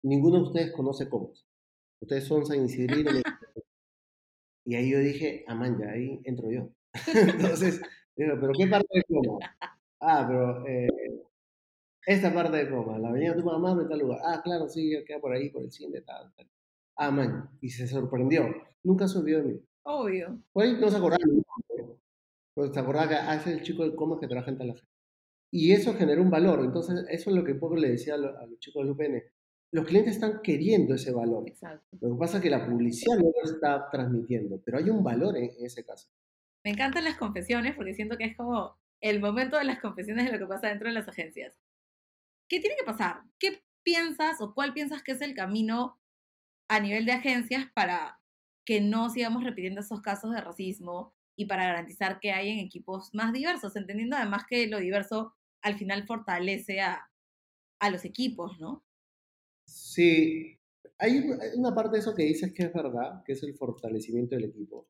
[0.03, 1.31] Ninguno de ustedes conoce cómo.
[2.01, 2.97] Ustedes son San Isidro.
[4.65, 6.69] y ahí yo dije: Amán, ya ahí entro yo.
[7.15, 7.81] Entonces,
[8.15, 9.39] ¿pero qué parte de cómo?
[9.99, 10.89] Ah, pero eh,
[12.05, 14.19] esta parte de coma, la avenida de tu mamá de tal lugar.
[14.25, 16.49] Ah, claro, sí, queda por ahí, por el cine, tal, tal.
[16.95, 18.45] Ah, man, y se sorprendió.
[18.83, 19.59] Nunca se olvidó de mí.
[19.83, 20.39] Obvio.
[20.51, 21.23] Pues no se acordaba.
[22.53, 24.87] Pues se acordaba que ah, es el chico de coma que trabaja en la gente.
[25.51, 26.63] Y eso generó un valor.
[26.63, 29.23] Entonces, eso es lo que poco le decía a, los chicos de UPN.
[29.71, 31.47] Los clientes están queriendo ese valor.
[31.47, 31.97] Exacto.
[31.99, 35.35] Lo que pasa es que la publicidad no lo está transmitiendo, pero hay un valor
[35.37, 36.09] en, en ese caso.
[36.63, 40.31] Me encantan las confesiones porque siento que es como el momento de las confesiones de
[40.31, 41.59] lo que pasa dentro de las agencias.
[42.47, 43.23] ¿Qué tiene que pasar?
[43.39, 45.99] ¿Qué piensas o cuál piensas que es el camino
[46.73, 48.19] a nivel de agencias para
[48.65, 53.11] que no sigamos repitiendo esos casos de racismo y para garantizar que hay en equipos
[53.13, 57.11] más diversos, entendiendo además que lo diverso al final fortalece a,
[57.79, 58.83] a los equipos, ¿no?
[59.67, 60.59] Sí,
[60.97, 61.23] hay
[61.55, 64.87] una parte de eso que dices que es verdad, que es el fortalecimiento del equipo,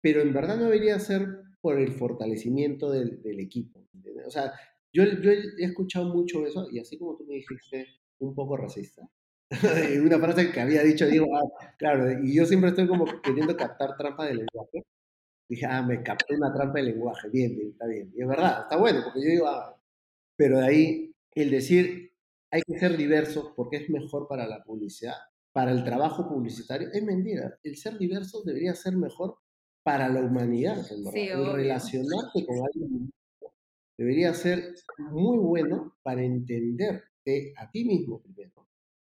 [0.00, 1.26] pero en verdad no debería ser
[1.60, 3.86] por el fortalecimiento del, del equipo.
[4.26, 4.52] O sea,
[4.92, 7.86] yo, yo, he escuchado mucho eso y así como tú me dijiste,
[8.18, 9.08] un poco racista.
[10.04, 13.96] una frase que había dicho, digo, ah, claro, y yo siempre estoy como queriendo captar
[13.96, 14.84] trampas de lenguaje.
[15.48, 18.12] Dije, ah, me capté una trampa de lenguaje, bien, bien, está bien.
[18.14, 19.76] Y es verdad, está bueno, porque yo digo, ah,
[20.36, 22.12] pero de ahí el decir,
[22.50, 25.16] hay que ser diversos porque es mejor para la publicidad,
[25.52, 27.58] para el trabajo publicitario, es mentira.
[27.62, 29.38] El ser diverso debería ser mejor
[29.82, 31.20] para la humanidad, en verdad.
[31.20, 33.10] el relacionarte con alguien
[33.96, 34.74] debería ser
[35.10, 38.59] muy bueno para entenderte a ti mismo primero,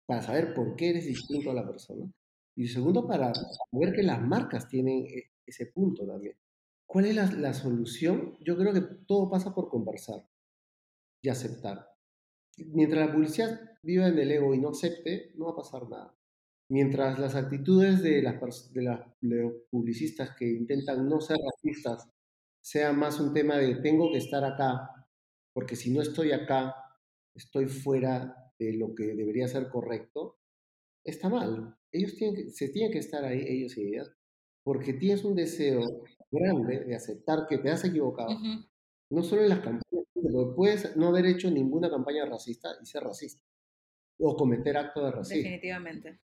[0.05, 2.11] para saber por qué eres distinto a la persona.
[2.55, 6.35] Y segundo, para saber que las marcas tienen e, ese punto también.
[6.85, 8.37] ¿Cuál es la, solución?
[8.41, 10.27] Yo creo que todo pasa por conversar
[11.21, 11.89] y aceptar.
[12.57, 16.15] Mientras la publicidad viva en el ego y no acepte, no va a pasar nada.
[16.69, 19.01] Mientras las actitudes de las, de las
[19.71, 22.07] publicistas que intentan no ser racistas
[22.61, 25.07] sea más un tema de tengo que estar acá,
[25.53, 26.75] porque si no estoy acá,
[27.35, 30.37] estoy fuera de lo que debería ser correcto,
[31.03, 31.75] está mal.
[31.91, 34.11] Ellos tienen que, se tienen que estar ahí, ellos y ellas,
[34.63, 35.81] porque tienes un deseo
[36.31, 38.37] grande de aceptar que te has equivocado,
[39.11, 43.03] no solo en las campañas, pero puedes no haber hecho ninguna campaña racista y ser
[43.03, 43.43] racista,
[44.19, 45.43] o cometer actos de racismo.
[45.43, 46.19] Definitivamente.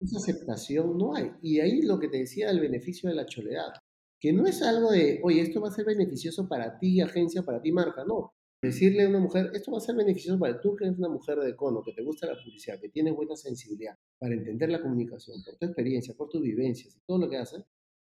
[0.00, 1.32] Esa aceptación no hay.
[1.40, 3.72] Y ahí lo que te decía del beneficio de la choledad,
[4.20, 7.60] que no es algo de, oye, esto va a ser beneficioso para ti, agencia, para
[7.60, 8.34] ti, marca, no.
[8.64, 11.38] Decirle a una mujer, esto va a ser beneficioso para tú que eres una mujer
[11.38, 15.42] de cono, que te gusta la publicidad, que tienes buena sensibilidad para entender la comunicación,
[15.44, 17.62] por tu experiencia, por tus vivencias y todo lo que haces,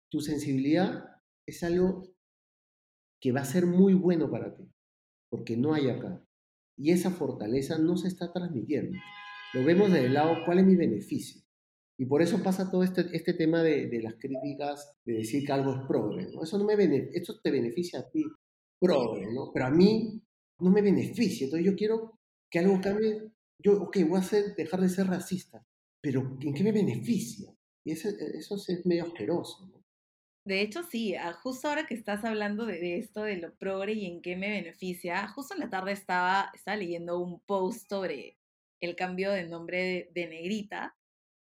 [0.10, 1.06] tu sensibilidad
[1.46, 2.12] es algo
[3.22, 4.68] que va a ser muy bueno para ti,
[5.30, 6.26] porque no hay acá.
[6.76, 8.98] Y esa fortaleza no se está transmitiendo.
[9.54, 11.40] Lo vemos del lado, ¿cuál es mi beneficio?
[12.00, 15.52] Y por eso pasa todo este, este tema de, de, las críticas, de decir que
[15.52, 16.42] algo es progre, ¿no?
[16.42, 18.24] Eso no me esto te beneficia a ti,
[18.80, 19.52] progre, ¿no?
[19.54, 20.24] Pero a mí
[20.60, 21.46] no me beneficia.
[21.46, 23.32] Entonces yo quiero que algo cambie.
[23.60, 25.66] Yo, ok, voy a hacer, dejar de ser racista,
[26.02, 27.52] pero ¿en qué me beneficia?
[27.84, 29.72] Y eso, eso es medio asqueroso.
[30.46, 34.06] De hecho, sí, ah, justo ahora que estás hablando de, esto, de lo progre y
[34.06, 38.38] en qué me beneficia, justo en la tarde estaba, estaba leyendo un post sobre
[38.80, 40.96] el cambio de nombre de Negrita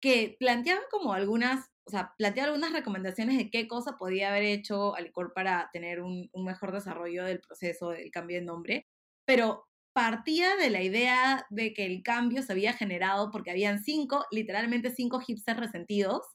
[0.01, 4.95] que planteaba como algunas, o sea, planteaba algunas recomendaciones de qué cosa podía haber hecho
[4.95, 8.87] Alicor para tener un, mejor desarrollo del proceso del cambio de nombre,
[9.27, 14.27] pero partía de la idea de que el cambio se había generado porque habían cinco,
[14.31, 16.27] literalmente cinco hipsters resentidos,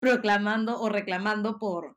[0.00, 1.96] proclamando o reclamando por,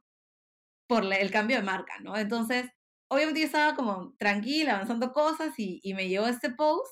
[0.87, 2.15] por el cambio de marca, ¿no?
[2.17, 2.69] Entonces,
[3.09, 6.85] obviamente yo estaba como tranquila, avanzando cosas y, me llegó este post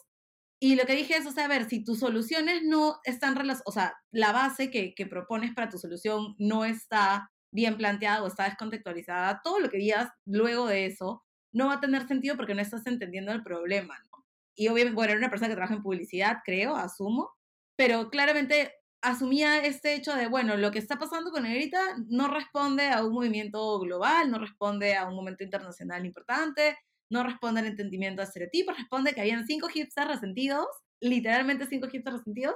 [0.60, 3.64] y lo que dije es, o sea, a ver, si tus soluciones no están relacionadas,
[3.68, 8.28] o sea, la base que, que, propones para tu solución no está bien planteada o
[8.28, 11.25] está descontextualizada, todo lo que digas luego de eso
[11.56, 14.26] no va a tener sentido porque no estás entendiendo el problema, ¿no?
[14.56, 17.32] Y obviamente, bueno, era una persona que trabaja en publicidad, creo, asumo,
[17.78, 22.90] pero claramente asumía este hecho de, bueno, lo que está pasando con Negrita no responde
[22.90, 26.78] a un movimiento global, no responde a un momento internacional importante,
[27.10, 30.68] no responde al entendimiento de estereotipos, responde que habían cinco hipsters resentidos,
[31.00, 32.56] literalmente cinco hipsters resentidos,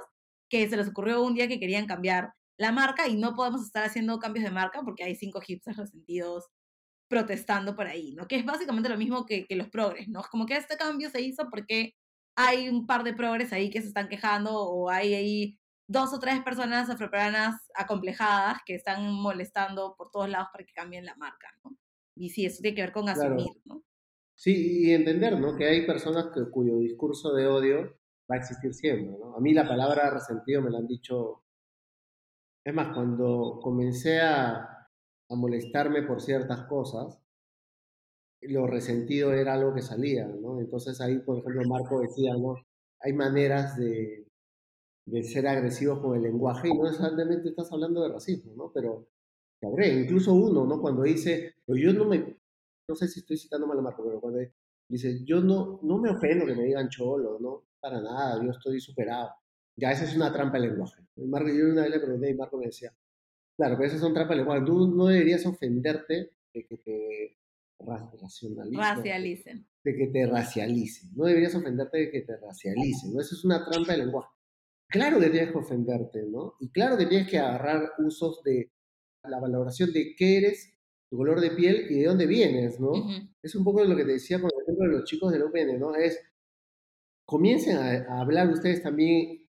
[0.50, 3.84] que se les ocurrió un día que querían cambiar la marca y no podemos estar
[3.84, 6.50] haciendo cambios de marca porque hay cinco hipsters resentidos
[7.10, 8.28] protestando por ahí, ¿no?
[8.28, 10.20] Que es básicamente lo mismo que, que los progres, ¿no?
[10.20, 11.94] Es como que este cambio se hizo porque
[12.36, 16.20] hay un par de progres ahí que se están quejando o hay ahí dos o
[16.20, 21.48] tres personas afroperuanas acomplejadas que están molestando por todos lados para que cambien la marca,
[21.64, 21.76] ¿no?
[22.14, 23.82] Y sí, eso tiene que ver con asumir, ¿no?
[24.36, 25.56] Sí, y entender, ¿no?
[25.56, 27.98] Que hay personas que, cuyo discurso de odio
[28.30, 29.36] va a existir siempre, ¿no?
[29.36, 31.42] A mí la palabra resentido me la han dicho...
[32.64, 34.79] Es más, cuando comencé a,
[35.30, 37.18] a molestarme por ciertas cosas,
[38.42, 40.60] lo resentido era algo que salía, ¿no?
[40.60, 42.56] Entonces ahí, por ejemplo, Marco decía, ¿no?
[43.00, 44.26] Hay maneras de,
[45.06, 48.72] de ser agresivos con el lenguaje y no necesariamente estás hablando de racismo, ¿no?
[48.72, 49.08] Pero,
[49.60, 50.80] cabré, incluso uno, ¿no?
[50.80, 52.36] Cuando dice, yo no me,
[52.88, 54.40] no sé si estoy citando mal a Marco, pero cuando
[54.88, 58.80] dice, yo no, no me ofendo que me digan cholo, no, para nada, yo estoy
[58.80, 59.30] superado.
[59.76, 61.02] Ya esa es una trampa de lenguaje.
[61.16, 62.92] Marco, yo una vez le pregunté y Marco me decía,
[63.56, 64.66] claro, pero esas son trampas de lenguaje.
[64.66, 67.38] Tú no deberías ofenderte de que te
[67.78, 68.78] racionalicen.
[68.78, 69.66] Racialicen.
[69.84, 71.10] De que te racialicen.
[71.16, 73.14] No deberías ofenderte de que te racialicen.
[73.14, 73.20] ¿no?
[73.20, 74.28] Eso es una trampa de lenguaje.
[74.88, 76.54] Claro que tienes que ofenderte, ¿no?
[76.58, 78.72] Y claro que tienes que agarrar usos de
[79.24, 80.74] la valoración de qué eres
[81.08, 82.90] tu color de piel y de dónde vienes, ¿no?
[82.90, 83.28] Ujú.
[83.42, 85.78] Es un poco lo que te decía con el ejemplo de los chicos del UPN,
[85.78, 85.94] ¿no?
[85.94, 86.20] Es,
[87.24, 89.48] comiencen a, a hablar ustedes también,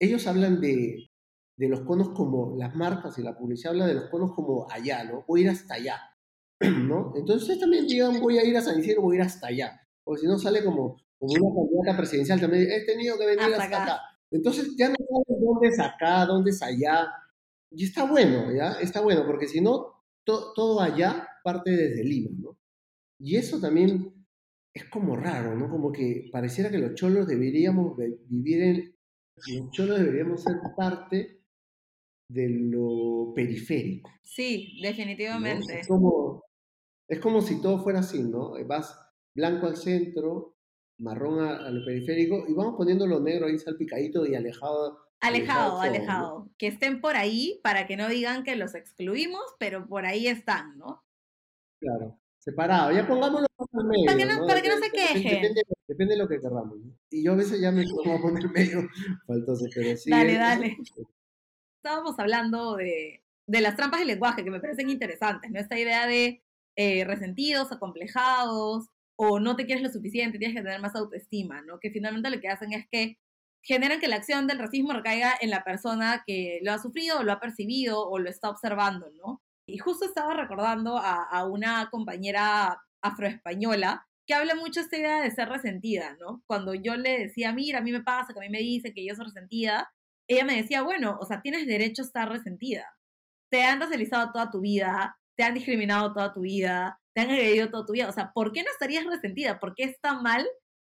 [0.00, 1.10] ellos hablan de,
[1.56, 5.04] de los conos como, las marcas y la publicidad hablan de los conos como allá,
[5.04, 5.24] ¿no?
[5.26, 6.00] Voy a ir hasta allá,
[6.60, 7.12] ¿no?
[7.16, 9.80] Entonces también digan, voy a ir a San Isidro, voy a ir hasta allá.
[10.04, 13.62] Porque si no sale como, como una candidata presidencial también, he tenido que venir Hasta
[13.64, 13.94] hasta, acá.
[13.94, 14.02] acá.
[14.30, 17.06] Entonces ya no saben dónde es acá, dónde es allá.
[17.70, 18.72] Y está bueno, ¿ya?
[18.80, 22.58] Está bueno, porque si no, to- todo allá parte desde Lima, ¿no?
[23.20, 24.26] Y eso también
[24.74, 25.70] es como raro, ¿no?
[25.70, 27.96] Como que pareciera que los cholos deberíamos
[28.28, 28.96] vivir en...
[29.36, 31.43] Los cholos deberíamos ser parte
[32.28, 34.10] de lo periférico.
[34.22, 34.88] Sí, ¿no?
[34.88, 35.80] definitivamente.
[35.80, 36.42] Es como,
[37.08, 38.52] es como si todo fuera así, ¿no?
[38.66, 38.98] Vas
[39.34, 40.56] blanco al centro,
[40.98, 44.98] marrón a, a lo periférico, y vamos poniendo lo negro ahí salpicadito y alejado.
[45.20, 46.50] Alejado, alejado.
[46.58, 50.76] Que estén por ahí para que no digan que los excluimos, pero por ahí están,
[50.76, 51.02] ¿no?
[51.80, 52.92] Claro, separado.
[52.92, 54.04] Ya pongámoslo al medio.
[54.06, 55.22] Para que no- para que no se quejen.
[55.40, 56.78] Depende, depende de lo que querramos.
[57.10, 58.88] Y yo a veces ya me pongo a poner medio
[59.26, 60.10] faltoso, pero sí.
[60.10, 60.76] Dale, es- dale.
[61.84, 65.60] Estábamos hablando de, de las trampas del lenguaje que me parecen interesantes, ¿no?
[65.60, 66.42] Esta idea de
[66.76, 71.78] eh, resentidos, acomplejados, o no te quieres lo suficiente, tienes que tener más autoestima, ¿no?
[71.80, 73.18] Que finalmente lo que hacen es que
[73.62, 77.22] generan que la acción del racismo recaiga en la persona que lo ha sufrido, o
[77.22, 79.42] lo ha percibido, o lo está observando, ¿no?
[79.68, 85.30] Y justo estaba recordando a, a una compañera afroespañola que habla mucho esta idea de
[85.30, 86.42] ser resentida, ¿no?
[86.46, 89.04] Cuando yo le decía, mira, a mí me pasa, que a mí me dice que
[89.04, 89.92] yo soy resentida,
[90.28, 92.86] ella me decía, bueno, o sea, tienes derecho a estar resentida.
[93.50, 97.70] Te han racializado toda tu vida, te han discriminado toda tu vida, te han agredido
[97.70, 98.08] toda tu vida.
[98.08, 99.60] O sea, ¿por qué no estarías resentida?
[99.60, 100.46] ¿Por qué está mal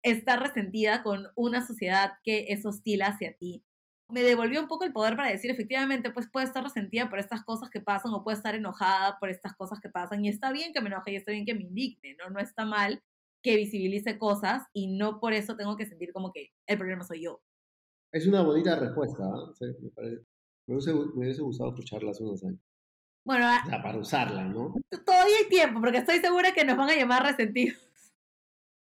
[0.04, 3.64] estar resentida con una sociedad que es hostil hacia ti?
[4.10, 7.44] Me devolvió un poco el poder para decir, efectivamente, pues puede estar resentida por estas
[7.44, 10.24] cosas que pasan o puede estar enojada por estas cosas que pasan.
[10.24, 12.30] Y está bien que me enoje y está bien que me indigne, ¿no?
[12.30, 13.04] No está mal
[13.44, 17.24] que visibilice cosas y no por eso tengo que sentir como que el problema soy
[17.24, 17.42] yo.
[18.12, 19.52] Es una bonita respuesta, ¿ah?
[19.58, 20.22] Sí, me, parece.
[20.68, 22.60] Me, hubiese, me hubiese gustado escucharla hace unos años.
[23.26, 24.74] Bueno, a- O sea, para usarla, ¿no?
[25.06, 27.78] todavía hay tiempo, porque estoy segura que nos van a llamar resentidos.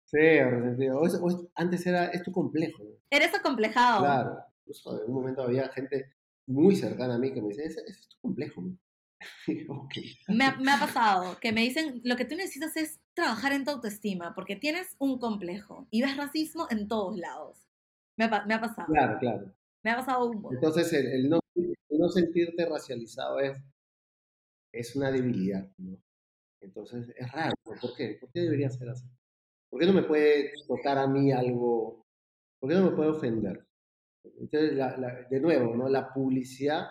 [0.05, 0.99] Sí, resentido.
[1.01, 2.91] O es- o es- antes era, es tu complejo, ¿no?
[3.11, 4.01] Eres acomplejado.
[4.01, 4.39] Claro.
[4.61, 6.13] Incluso en un momento había gente
[6.47, 8.77] muy cercana a mí que me ese, ese es tu complejo, ¿no?
[9.47, 9.95] Y yo, ok.
[10.29, 13.65] Me ha, me ha pasado que me dicen, lo que tú necesitas es trabajar en
[13.65, 17.69] tu autoestima, porque tienes un complejo y ves racismo en todos lados.
[18.17, 18.87] Me ha, me ha pasado.
[18.93, 19.53] Claro, claro.
[19.85, 20.55] Me ha pasado un poco.
[20.55, 23.59] Entonces, el, el no, el no sentirte racializado es,
[24.73, 25.99] es una debilidad, ¿no?
[26.61, 27.55] Entonces, es raro.
[27.65, 28.19] ¿Por qué?
[28.21, 29.07] ¿Por qué debería ser así?
[29.71, 32.07] ¿Por qué no me puede tocar a mí algo?
[32.61, 33.67] ¿Por qué no me puede ofender?
[34.25, 35.89] Entonces, la- la- de nuevo, ¿no?
[35.89, 36.87] La publicidad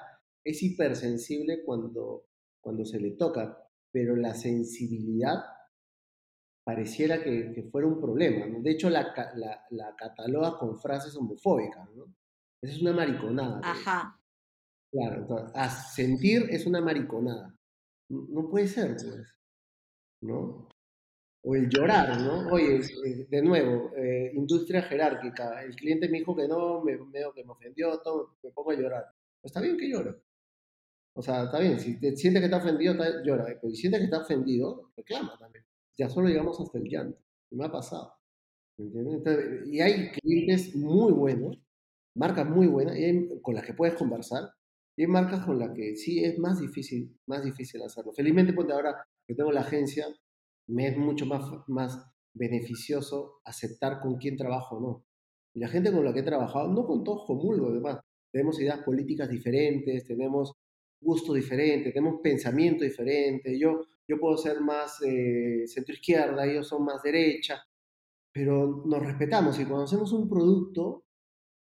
[0.45, 2.25] es hipersensible cuando,
[2.61, 3.57] cuando se le toca,
[3.91, 5.37] pero la sensibilidad
[6.63, 8.61] pareciera que, que fuera un problema, ¿no?
[8.61, 12.05] De hecho, la, la, la cataloga con frases homofóbicas, ¿no?
[12.61, 13.59] Esa es una mariconada.
[13.63, 14.19] Ajá.
[14.91, 17.55] Claro, entonces, a sentir es una mariconada.
[18.09, 19.39] No, no puede ser, pues.
[20.21, 20.67] ¿No?
[21.43, 22.49] O el llorar, ¿no?
[22.53, 25.63] Oye, eh, de nuevo, eh, industria jerárquica.
[25.63, 28.75] El cliente me dijo que no, me, me, que me ofendió, todo, me pongo a
[28.75, 29.05] llorar.
[29.41, 30.21] Pues está bien que llore.
[31.13, 33.45] O sea, está bien, si te sientes que está ofendido, está- llora.
[33.45, 35.65] Pero si sientes que está ofendido, reclama también.
[36.01, 37.19] Ya solo llegamos hasta el llanto.
[37.51, 38.15] Y me ha pasado.
[38.79, 41.59] y hay clientes muy buenos,
[42.15, 44.49] marcas muy buenas, y con las que puedes conversar,
[44.97, 48.13] y hay marcas con las que sí es más difícil, más difícil hacerlo.
[48.13, 48.95] Felizmente, porque ahora
[49.27, 50.07] que tengo la agencia,
[50.69, 55.05] me es mucho más, más beneficioso aceptar con quién trabajo o no.
[55.53, 57.99] Y la gente con la que he trabajado, no con todos comulgo, además,
[58.31, 60.53] tenemos ideas políticas diferentes, tenemos
[60.99, 63.59] gusto diferente, tenemos pensamiento diferente.
[63.59, 67.63] Yo, yo puedo ser más eh, centro izquierda, ellos son más derecha,
[68.33, 71.03] pero nos respetamos y cuando hacemos un producto,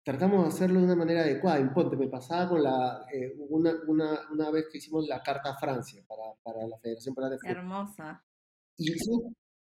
[0.04, 1.58] tratamos de hacerlo de una manera adecuada.
[1.58, 5.50] En Ponte, me pasaba con la, eh, una, una, una vez que hicimos la Carta
[5.50, 7.56] a Francia para, para la Federación Peruana de Fútbol.
[7.56, 8.24] Hermosa.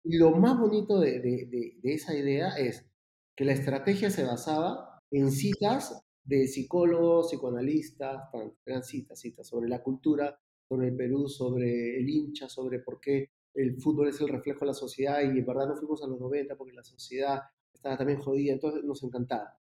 [0.04, 2.86] Y lo más bonito de, de- de- de esa idea es
[3.36, 8.30] que la estrategia se basaba en citas de psicólogos, psicoanalistas,
[8.66, 10.40] eran citas, citas sobre la cultura,
[10.70, 14.68] sobre el Perú, sobre el hincha, sobre por qué el fútbol es el reflejo de
[14.68, 17.42] la sociedad y en verdad no fuimos a los 90 porque la sociedad
[17.74, 19.58] estaba también jodida, entonces nos encantaba.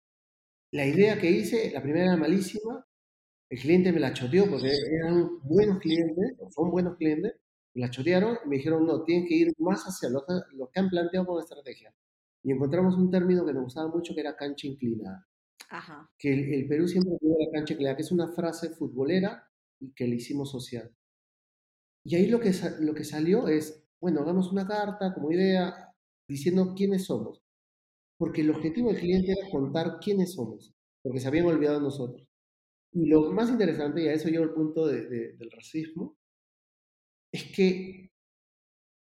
[0.72, 2.84] La idea que hice, la primera era malísima,
[3.48, 7.34] el cliente me la choteó porque eran buenos clientes, son buenos clientes,
[7.74, 10.68] me la chotearon y me dijeron, no, tienen que ir más hacia lo, que- lo
[10.70, 11.94] que han planteado como estrategia.
[12.42, 15.26] Y encontramos un término que nos gustaba mucho que era cancha inclinada.
[15.70, 16.10] Ajá.
[16.18, 19.48] Que el, el Perú siempre tuvo la cancha inclinada, que es una frase futbolera
[19.80, 20.94] y que le hicimos social.
[22.04, 25.74] Y ahí lo que, lo que salió es, bueno, hagamos una carta como idea
[26.28, 27.42] diciendo quiénes somos.
[28.18, 32.26] Porque el objetivo del cliente era contar quiénes somos, porque se habían olvidado de nosotros.
[32.92, 36.16] Y lo más interesante, y a eso llevo el punto del racismo,
[37.32, 38.10] es que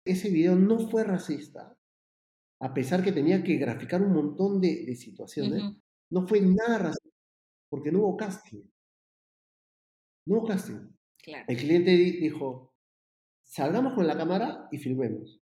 [0.04, 1.76] ese video no fue racista,
[2.60, 5.62] a pesar que tenía que graficar un montón de, situaciones,
[6.10, 7.16] no fue nada racista,
[7.68, 8.62] porque no hubo casting.
[10.26, 10.96] No hubo casting.
[11.48, 12.72] El cliente dijo,
[13.44, 15.40] salgamos con la cámara y filmemos.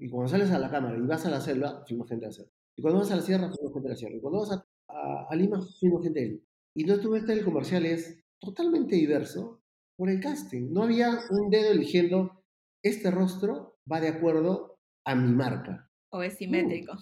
[0.00, 2.32] Y cuando sales a la cámara y vas a la selva, filma gente de la
[2.32, 2.50] selva.
[2.76, 4.16] Y cuando vas a la sierra, filma gente de la sierra.
[4.16, 6.42] Y cuando vas a, a, Lima, filma gente de Lima.
[6.74, 9.62] Y entonces tú ves que el comercial es totalmente diverso
[9.96, 10.72] por el casting.
[10.72, 12.42] No había un dedo eligiendo,
[12.82, 15.90] este rostro va de acuerdo a mi marca.
[16.10, 16.96] O es simétrico.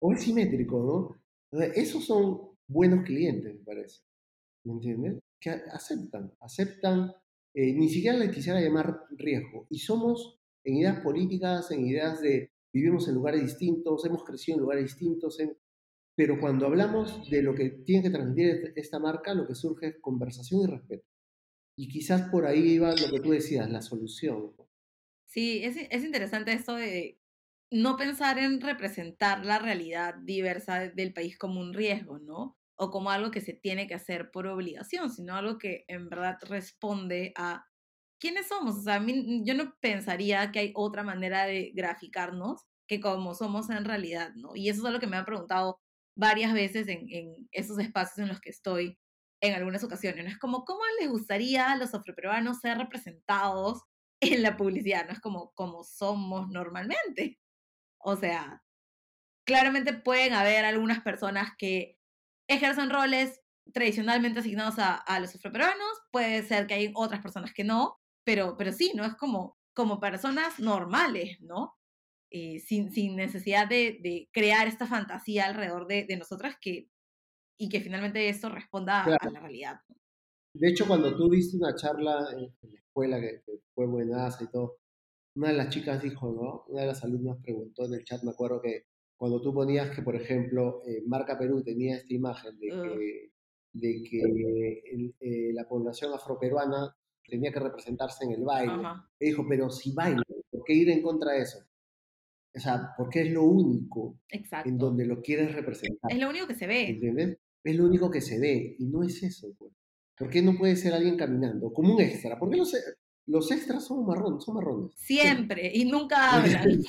[0.00, 1.22] O es simétrico, ¿no?
[1.74, 4.00] esos son buenos clientes, me parece.
[4.64, 5.21] ¿Me entiendes?
[5.42, 7.12] Que aceptan, aceptan,
[7.52, 9.66] eh, ni siquiera les quisiera llamar riesgo.
[9.70, 14.62] Y somos en ideas políticas, en ideas de vivimos en lugares distintos, hemos crecido en
[14.62, 15.36] lugares distintos,
[16.14, 20.00] pero cuando hablamos de lo que tiene que transmitir esta marca, lo que surge es
[20.00, 21.04] conversación y respeto.
[21.76, 24.54] Y quizás por ahí iba lo que tú decías, la solución.
[25.26, 27.18] Sí, es, es interesante esto de
[27.70, 32.58] no pensar en representar la realidad diversa del país como un riesgo, ¿no?
[32.82, 36.38] O como algo que se tiene que hacer por obligación, sino algo que en verdad
[36.48, 37.64] responde a
[38.20, 38.76] quiénes somos.
[38.76, 43.34] O sea, a mí, yo no pensaría que hay otra manera de graficarnos que como
[43.34, 44.56] somos en realidad, ¿no?
[44.56, 45.78] Y eso es algo que me han preguntado
[46.16, 48.98] varias veces en, en esos espacios en los que estoy
[49.42, 50.24] en algunas ocasiones.
[50.24, 50.30] ¿no?
[50.30, 53.82] Es como, ¿cómo les gustaría a los afroperuanos ser representados
[54.20, 55.06] en la publicidad?
[55.06, 57.38] No es como, como somos normalmente.
[57.98, 58.62] O sea,
[59.46, 61.98] claramente pueden haber algunas personas que
[62.48, 63.40] ejercen roles
[63.72, 68.56] tradicionalmente asignados a, a los afroperuanos, puede ser que hay otras personas que no, pero,
[68.56, 69.04] pero sí, ¿no?
[69.04, 71.74] Es como, como personas normales, ¿no?
[72.30, 76.88] Eh, sin, sin, necesidad de, de, crear esta fantasía alrededor de, de, nosotras que,
[77.60, 79.80] y que finalmente eso responda a la realidad.
[80.54, 83.42] De hecho, cuando tú viste una charla en, la escuela que,
[83.74, 84.78] fue buenaza y todo,
[85.36, 86.64] una de las chicas dijo, ¿no?
[86.68, 88.86] Una de las alumnas preguntó en el chat, me acuerdo que
[89.22, 93.30] cuando tú ponías que, por ejemplo, eh, Marca Perú tenía esta imagen de que,
[93.72, 96.92] de que eh, la población afroperuana
[97.24, 98.82] tenía que representarse en el baile.
[99.20, 101.60] Y dijo, pero si baila, ¿por qué ir en contra de eso?
[102.52, 106.10] O sea, porque es lo único en donde lo quieres representar.
[106.10, 106.88] Es lo único que se ve.
[106.88, 107.38] ¿Entiendes?
[107.62, 109.54] Es lo único que se ve y no es eso.
[109.56, 109.72] Pues.
[110.18, 112.36] ¿Por qué no puede ser alguien caminando como un extra?
[112.40, 112.74] Porque los,
[113.26, 114.92] los extras son marrones, son marrones.
[114.96, 116.82] Siempre, y nunca hablan.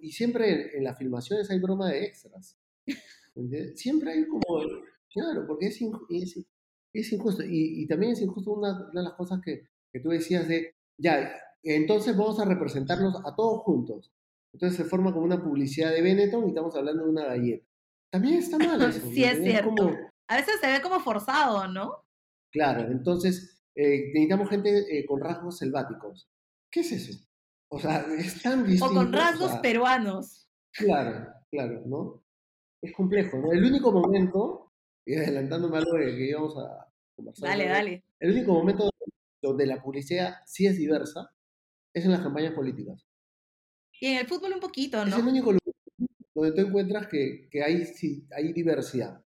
[0.00, 2.58] y siempre en, las filmaciones hay broma de extras.
[3.34, 3.78] ¿Entiendes?
[3.80, 4.42] Siempre hay como,
[5.12, 5.80] claro, porque es,
[6.10, 6.44] es,
[6.92, 7.42] es injusto.
[7.44, 11.30] Y, también es injusto una, de las cosas que, que, tú decías de, ya,
[11.62, 14.12] entonces vamos a representarlos a todos juntos.
[14.52, 17.66] Entonces se forma como una publicidad de Benetton y estamos hablando de una galleta.
[18.10, 19.06] También está mal eso.
[19.10, 19.94] sí, es cierto.
[20.28, 22.04] A veces se ve como forzado, ¿no?
[22.50, 26.28] Claro, entonces eh, necesitamos gente eh, con rasgos selváticos.
[26.68, 27.24] ¿Qué es eso?
[27.68, 28.86] O sea, es tan distinto.
[28.86, 30.48] O con rasgos peruanos.
[30.72, 32.24] Claro, claro, ¿no?
[32.82, 33.52] Es complejo, ¿no?
[33.52, 34.72] El único momento
[35.06, 37.50] y adelantándome algo de que íbamos a conversar.
[37.50, 38.04] Dale, dale.
[38.18, 38.90] El único momento
[39.40, 41.30] donde la publicidad sí es diversa
[41.94, 43.06] es en las campañas políticas.
[44.00, 45.10] Y en el fútbol un poquito, ¿no?
[45.10, 45.74] Es el único lugar
[46.34, 49.24] donde tú encuentras que, que hay, sí, hay diversidad.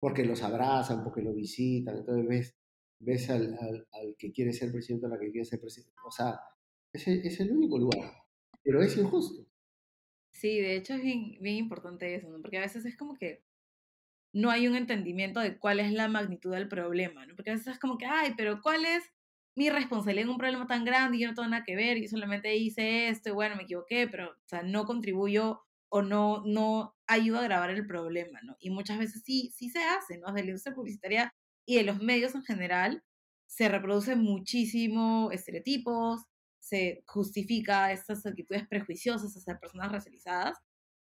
[0.00, 2.61] Porque los abrazan, porque lo visitan, entonces ves,
[3.02, 5.92] ves al, al, al que quiere ser presidente o la que quiere ser presidente.
[6.06, 6.40] O sea,
[6.92, 8.12] es el, es el único lugar.
[8.62, 9.46] Pero es injusto.
[10.32, 12.40] Sí, de hecho es bien, bien importante eso, ¿no?
[12.40, 13.44] Porque a veces es como que
[14.32, 17.34] no hay un entendimiento de cuál es la magnitud del problema, ¿no?
[17.36, 19.04] Porque a veces es como que, ay, pero ¿cuál es
[19.54, 22.08] mi responsabilidad en un problema tan grande y yo no tengo nada que ver, y
[22.08, 26.96] solamente hice esto y bueno, me equivoqué, pero, o sea, no contribuyo o no, no
[27.06, 28.56] ayuda a grabar el problema, ¿no?
[28.58, 30.32] Y muchas veces sí, sí se hace, ¿no?
[30.32, 31.34] De la industria publicitaria
[31.66, 33.02] y de los medios en general
[33.46, 36.22] se reproducen muchísimo estereotipos,
[36.58, 40.58] se justifica estas actitudes prejuiciosas hacia personas racializadas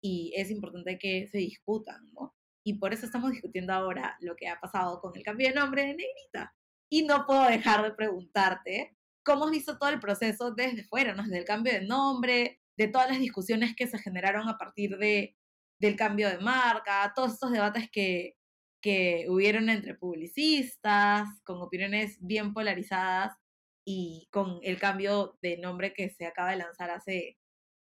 [0.02, 2.34] y es importante que se discutan, ¿no?
[2.66, 5.82] Y por eso estamos discutiendo ahora lo que ha pasado con el cambio de nombre
[5.82, 6.54] de Negrita.
[6.90, 11.22] Y no puedo dejar de preguntarte, ¿cómo has visto todo el proceso desde fuera, ¿no?
[11.22, 15.36] desde el cambio de nombre, de todas las discusiones que se generaron a partir de,
[15.80, 18.36] del cambio de marca, todos estos debates que,
[18.84, 23.34] que hubieron entre publicistas, con opiniones bien polarizadas
[23.82, 27.38] y con el cambio de nombre que se acaba de lanzar hace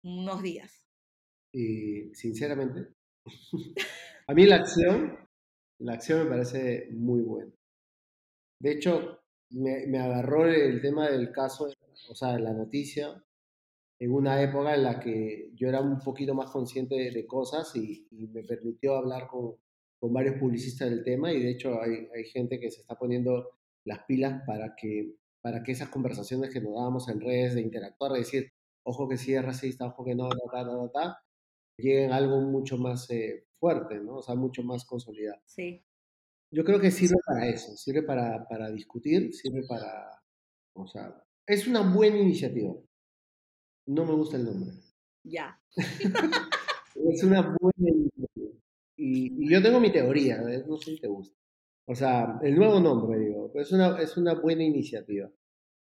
[0.05, 0.87] unos días?
[1.53, 2.95] Y sinceramente,
[4.29, 5.19] A mí la acción,
[5.81, 7.53] la acción me parece muy buena.
[8.61, 9.19] De hecho,
[9.51, 11.69] me, me agarró el tema del caso,
[12.09, 13.25] o sea, la noticia,
[13.99, 17.75] en una época en la que yo era un poquito más consciente de, de cosas
[17.75, 19.57] y, y, me permitió hablar con,
[19.99, 23.51] con, varios publicistas del tema y de hecho hay, hay, gente que se está poniendo
[23.85, 28.13] las pilas para que, para que esas conversaciones que nos dábamos en redes de interactuar,
[28.13, 28.53] de decir,
[28.85, 31.19] ojo que sí es racista, ojo que no, ta, ta, ta,
[31.79, 34.17] lleguen a algo mucho más eh, fuerte, ¿no?
[34.17, 35.41] O sea, mucho más consolidado.
[35.47, 35.85] Sí.
[36.51, 40.23] Yo creo que sirve para eso, sirve para, para discutir, sirve para,
[40.75, 42.75] o sea, es una buena iniciativa.
[43.87, 44.73] No me gusta el nombre.
[45.25, 45.61] Ya.
[45.77, 48.51] es una buena iniciativa.
[48.97, 50.65] Y, y, yo tengo mi teoría, ¿eh?
[50.67, 51.37] no sé si te gusta.
[51.87, 55.31] O sea, el nuevo nombre, digo, es una, es una buena iniciativa.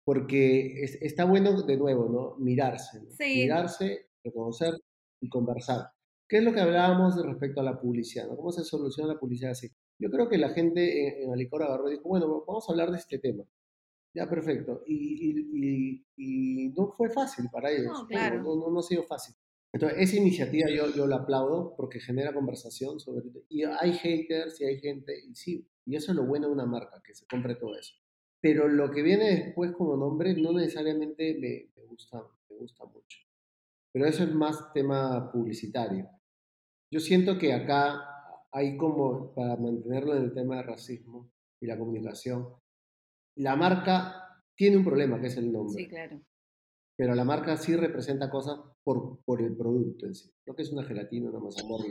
[0.05, 2.43] Porque es, está bueno, de nuevo, ¿no?
[2.43, 3.01] Mirarse.
[3.01, 3.11] ¿no?
[3.11, 3.41] Sí.
[3.41, 4.73] Mirarse, reconocer
[5.19, 5.89] y conversar.
[6.29, 8.27] ¿Qué es lo que hablábamos respecto a la publicidad?
[8.27, 8.37] ¿no?
[8.37, 9.69] ¿Cómo se soluciona la publicidad así?
[9.99, 12.91] Yo creo que la gente en, en Alicor agarró y dijo, bueno, vamos a hablar
[12.91, 13.43] de este tema.
[14.13, 14.83] Ya, perfecto.
[14.85, 17.85] Y, y, y, y no fue fácil para ellos.
[17.85, 18.41] No, claro.
[18.41, 19.35] no, no, no, ha sido fácil.
[19.73, 23.23] Entonces, esa iniciativa yo, yo la aplaudo porque genera conversación sobre...
[23.49, 26.65] Y hay haters y hay gente, y sí, y eso es lo bueno de una
[26.65, 27.95] marca, que se compre todo eso.
[28.41, 33.19] Pero lo que viene después como nombre no necesariamente me, me gusta, me gusta mucho.
[33.91, 36.09] Pero eso es más tema publicitario.
[36.91, 38.01] Yo siento que acá
[38.51, 42.47] hay como, para mantenerlo en el tema de racismo y la comunicación,
[43.35, 45.83] la marca tiene un problema, que es el nombre.
[45.83, 46.21] Sí, claro.
[46.97, 50.31] Pero la marca sí representa cosas por, por el producto en sí.
[50.43, 51.85] Creo que es una gelatina, una mazamorra,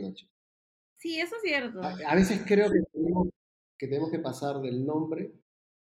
[0.99, 1.81] Sí, eso es cierto.
[1.81, 3.29] A, a, veces creo que tenemos,
[3.77, 5.31] que tenemos que pasar del nombre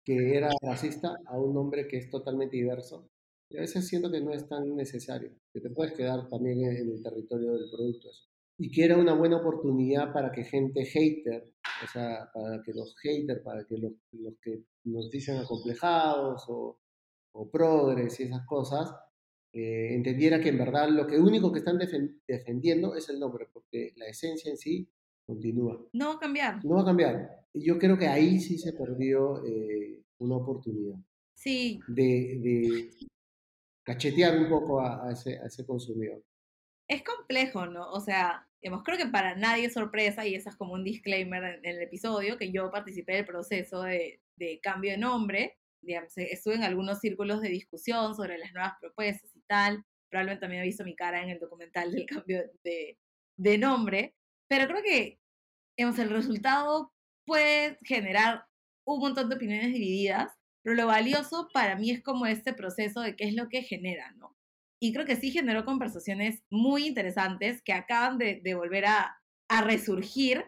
[0.05, 3.11] que era racista a un nombre que es totalmente diverso.
[3.51, 6.77] Y a veces siento que no es tan necesario, que te puedes quedar también en
[6.77, 8.11] el territorio del producto.
[8.11, 8.25] Eso.
[8.59, 11.53] Y que era una buena oportunidad para que gente hater,
[11.85, 16.79] o sea, para que los haters, para que los, los que nos dicen acomplejados o,
[17.39, 18.93] o progres y esas cosas,
[19.53, 23.47] eh, entendiera que en verdad lo que único que están defen defendiendo es el nombre,
[23.53, 24.89] porque la esencia en sí
[25.25, 25.81] continúa.
[25.93, 26.65] No va a cambiar.
[26.65, 27.31] No va a cambiar.
[27.53, 30.99] Y yo creo que ahí sí se perdió eh, una oportunidad.
[31.35, 31.79] Sí.
[31.87, 32.91] De, de
[33.85, 36.25] cachetear un poco a, a, ese, a ese consumidor.
[36.89, 37.89] Es complejo, ¿no?
[37.93, 41.45] O sea, digamos, creo que para nadie es sorpresa, y eso es como un disclaimer
[41.45, 45.59] en, en el episodio, que yo participé del proceso de, de cambio de nombre.
[45.81, 49.85] Digamos, estuve en algunos círculos de discusión sobre las nuevas propuestas y tal.
[50.11, 52.99] Probablemente también he visto mi cara en el documental del cambio de,
[53.37, 54.15] de nombre.
[54.49, 55.19] Pero creo que
[55.79, 56.93] digamos, el resultado
[57.25, 58.45] puede generar
[58.85, 63.15] un montón de opiniones divididas, pero lo valioso para mí es como este proceso de
[63.15, 64.37] qué es lo que genera, ¿no?
[64.81, 69.63] Y creo que sí generó conversaciones muy interesantes que acaban de, de volver a, a,
[69.63, 70.45] resurgir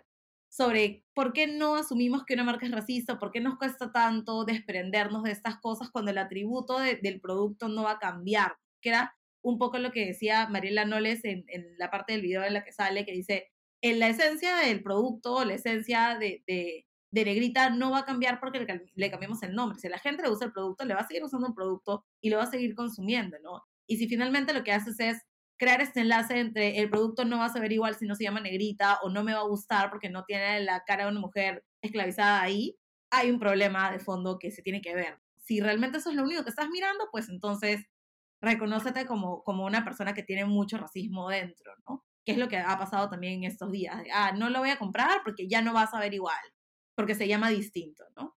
[0.50, 4.44] sobre por qué no asumimos que una marca es racista, por qué nos cuesta tanto
[4.44, 8.90] desprendernos de estas cosas cuando el atributo de, del producto no va a cambiar, que
[8.90, 12.54] era un poco lo que decía Mariela Noles en, en la parte del video en
[12.54, 13.48] la que sale, que dice,
[13.80, 18.40] en la esencia del producto, la esencia de, de, de Negrita no va a cambiar
[18.40, 19.78] porque le, le, cambiamos el nombre.
[19.78, 22.28] Si la gente le usa el producto, le va a seguir usando el producto y
[22.28, 23.62] lo va a seguir consumiendo, ¿no?
[23.86, 25.22] Y si finalmente lo que haces es
[25.60, 28.40] crear este enlace entre el producto no va a saber igual si no se llama
[28.40, 31.62] Negrita o no me va a gustar porque no tiene la cara de una mujer
[31.82, 32.78] esclavizada ahí,
[33.12, 35.18] hay un problema de fondo que se tiene que ver.
[35.36, 37.84] Si realmente eso es lo único que estás mirando, pues entonces
[38.40, 42.04] reconócete como, como una persona que tiene mucho racismo dentro, ¿no?
[42.24, 43.96] que es lo que ha pasado también en estos días.
[44.12, 46.38] Ah, no lo voy a comprar porque ya no vas a ver igual,
[46.94, 48.36] porque se llama distinto, ¿no?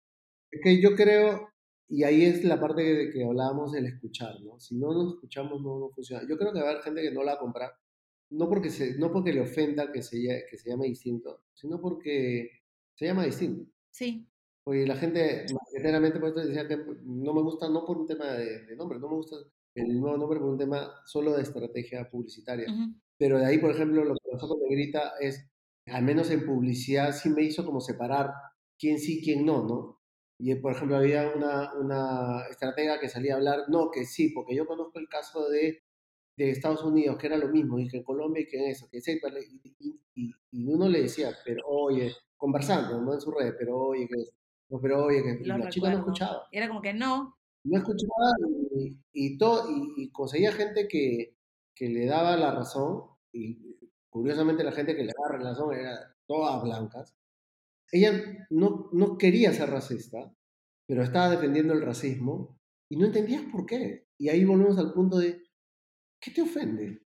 [0.51, 1.52] Es que yo creo,
[1.93, 4.59] y ahí es la parte que, que hablábamos del escuchar, ¿no?
[4.59, 6.27] Si no nos escuchamos, no, no funciona.
[6.27, 7.71] Yo creo que va a haber gente que no la va a comprar,
[8.31, 10.17] no porque, se, no porque le ofenda que se,
[10.49, 12.49] que se llame distinto, sino porque
[12.95, 13.71] se llama distinto.
[13.91, 14.27] Sí.
[14.63, 18.25] Porque la gente, mayoritariamente, por eso decía que no me gusta, no por un tema
[18.25, 19.35] de, de nombre, no me gusta
[19.75, 22.65] el nuevo nombre por un tema solo de estrategia publicitaria.
[22.71, 23.01] Uh -huh.
[23.19, 25.47] Pero de ahí, por ejemplo, lo que pasó con Negrita es,
[25.85, 28.31] al menos en publicidad, sí me hizo como separar
[28.79, 30.02] quién sí, quién no, ¿no?
[30.37, 34.55] Y, por ejemplo, había una, una estratega que salía a hablar, no, que sí, porque
[34.55, 35.83] yo conozco el caso de,
[36.35, 38.87] de Estados Unidos, que era lo mismo, y que en Colombia y que en eso,
[38.91, 39.75] que sepa, y,
[40.15, 44.15] y, y, uno le decía, pero oye, conversando, no en su red, pero oye, que
[44.69, 46.47] no, pero oye, que la chica no escuchaba.
[46.51, 47.37] Era como que no.
[47.63, 48.31] No escuchaba
[48.75, 49.65] y, y, todo,
[49.95, 51.37] y conseguía gente que,
[51.75, 53.77] que le daba la razón, y
[54.09, 57.15] curiosamente la gente que le daba la razón era todas blancas,
[57.93, 60.33] ella no, no quería ser racista,
[60.87, 64.07] pero estaba defendiendo el racismo y no entendías por qué.
[64.17, 65.43] Y ahí volvemos al punto de,
[66.19, 67.03] ¿qué te ofende?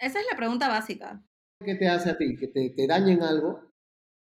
[0.00, 1.24] Esa es la pregunta básica.
[1.64, 2.36] ¿Qué te hace a ti?
[2.36, 3.72] ¿Que te, te dañen algo?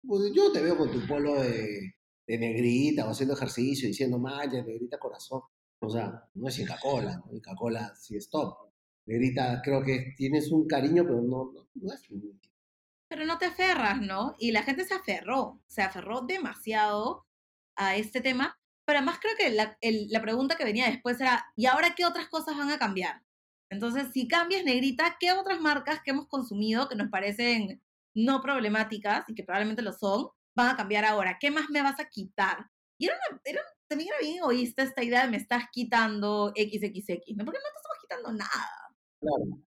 [0.05, 1.95] Pues yo te veo con tu polo de,
[2.27, 5.43] de negrita o haciendo ejercicio diciendo, maya, negrita corazón.
[5.81, 7.33] O sea, no es Inca-Cola, ¿no?
[7.33, 8.69] Inca-Cola sí es top.
[9.07, 12.03] Negrita, creo que tienes un cariño, pero no, no, no es
[13.09, 14.35] Pero no te aferras, ¿no?
[14.39, 17.27] Y la gente se aferró, se aferró demasiado
[17.77, 18.59] a este tema.
[18.87, 22.05] Pero además creo que la, el- la pregunta que venía después era, ¿y ahora qué
[22.05, 23.23] otras cosas van a cambiar?
[23.71, 27.83] Entonces, si cambias negrita, ¿qué otras marcas que hemos consumido que nos parecen
[28.15, 31.39] no problemáticas y que probablemente lo son, van a cambiar ahora?
[31.39, 32.67] ¿Qué más me vas a quitar?
[32.99, 37.37] Y era, una- era- también era bien egoísta esta idea de me estás quitando XXX,
[37.37, 37.45] ¿no?
[37.45, 38.71] Porque no te estamos quitando nada.
[39.21, 39.63] Claro.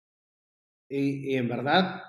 [0.89, 2.03] Y, y en verdad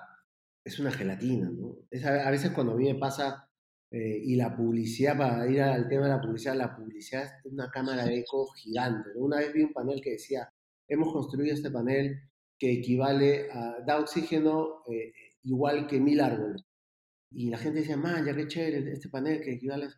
[0.65, 1.75] es una gelatina, ¿no?
[1.91, 3.49] Es a, a veces cuando a mí me pasa,
[3.91, 7.69] eh, y la publicidad, para ir al tema de la publicidad, la publicidad es una
[7.69, 9.09] cámara de eco gigante.
[9.15, 9.25] ¿no?
[9.25, 10.49] Una vez vi un panel que decía,
[10.87, 12.19] hemos construido este panel
[12.57, 16.63] que equivale a, da oxígeno eh, igual que mil árboles.
[17.31, 19.89] Y la gente decía, man, ya qué chévere este panel que equivale a...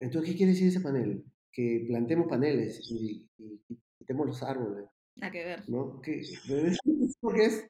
[0.00, 1.24] Entonces, ¿qué quiere decir ese panel?
[1.52, 4.84] Que plantemos paneles y, y- y quitemos los árboles.
[5.16, 5.68] Nada que ver.
[5.68, 6.00] ¿no?
[6.02, 6.22] Que,
[7.20, 7.66] porque es,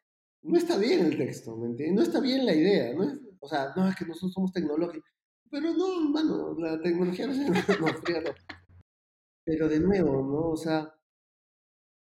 [0.47, 1.57] no está bien el texto.
[1.57, 3.05] No está bien la idea, ¿no?
[3.05, 5.11] Es- o sea, no, es que nosotros somos tecnológicos,
[5.51, 7.45] pero no, mano, la tecnología no se...
[7.81, 8.35] No, frígalo.
[9.47, 10.51] Pero de nuevo, ¿no?
[10.51, 10.93] O sea,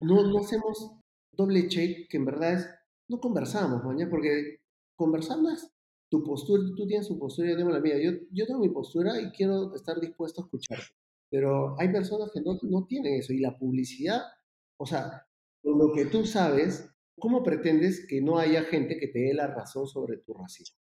[0.00, 0.92] no, no hacemos
[1.32, 2.68] doble check, que en verdad es,
[3.08, 4.58] no conversamos, mañana, porque
[4.96, 5.68] conversar no es
[6.10, 9.20] tu postura, tú tienes tu postura, yo tengo la mía, yo, yo tengo mi postura
[9.20, 10.94] y quiero estar dispuesto a escucharte.
[11.30, 14.20] Pero hay personas que no, no tienen eso y la publicidad,
[14.78, 15.26] o sea,
[15.62, 19.46] con lo que tú sabes, ¿cómo pretendes que no haya gente que te dé la
[19.46, 20.78] razón sobre tu racismo?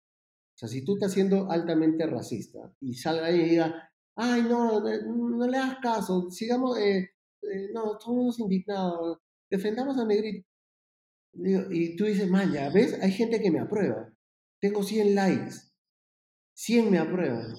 [0.54, 4.80] O sea, si tú estás siendo altamente racista y salga ahí y diga, ay, no,
[4.80, 7.10] no, no le hagas caso, sigamos, eh,
[7.42, 9.18] eh, no, somos indignados,
[9.50, 10.48] defendamos a Negrito.
[11.34, 14.10] Y tú dices, man, ves, hay gente que me aprueba.
[14.58, 15.54] Tengo 100 likes,
[16.54, 17.54] 100 me aprueban.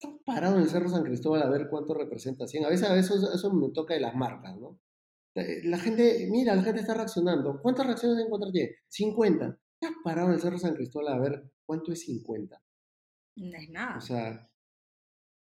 [0.00, 2.64] Estás parado en el Cerro San Cristóbal a ver cuánto representa 100.
[2.64, 4.80] A veces a veces eso me toca de las marcas, ¿no?
[5.34, 7.60] Eh, La gente, mira, la gente está reaccionando.
[7.62, 8.76] ¿Cuántas reacciones en contra tiene?
[8.88, 9.58] 50.
[9.80, 12.62] Estás parado en el Cerro San Cristóbal a ver cuánto es 50.
[13.36, 13.96] No es nada.
[13.98, 14.48] O sea,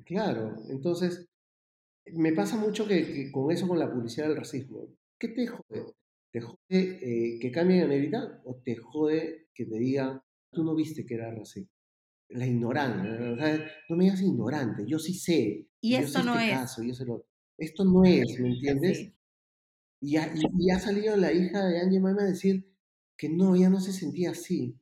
[0.04, 1.26] claro, entonces
[2.14, 4.88] me pasa mucho que, que con eso, con la publicidad del racismo.
[5.18, 5.94] ¿Qué te jode?
[6.32, 10.20] ¿Te jode eh, que cambien a negrita o te jode que te digan,
[10.52, 11.70] tú no viste que era racismo?
[12.30, 15.68] La ignorancia, o sea, no me digas ignorante, yo sí sé.
[15.82, 16.58] Y yo esto no este es.
[16.58, 17.26] caso, yo sé lo-
[17.58, 18.98] Esto no es, ¿me entiendes?
[18.98, 19.14] Sí.
[20.02, 22.68] Y, ha, y- y ha salido la hija de Angie Mama a decir
[23.16, 24.76] que no, ella no se sentía así.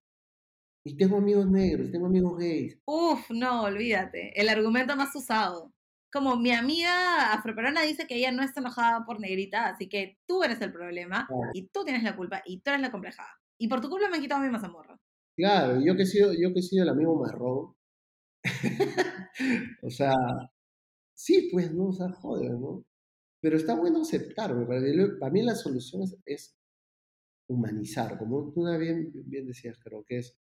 [0.85, 2.79] Y tengo amigos negros, tengo amigos gays.
[2.87, 4.33] Uf, no, olvídate.
[4.41, 5.75] El argumento más usado.
[6.13, 10.43] Como mi amiga afroperuana dice que ella no está enojada por negrita, así que tú
[10.43, 11.51] eres el problema Claro.
[11.53, 13.29] y tú tienes la culpa y tú eres la complejada.
[13.61, 14.97] Y por tu culpa me han quitado mi mazamorra.
[15.37, 17.75] Claro, yo que he sido, yo que he sido el amigo marrón.
[19.83, 20.15] o sea,
[21.15, 21.89] sí, pues, ¿no?
[21.89, 22.85] O sea, joder, ¿no?
[23.41, 25.17] Pero está bueno aceptar, me parece.
[25.19, 26.57] Para mí la solución es, es
[27.49, 30.39] humanizar, como tú bien, bien decías, creo que es,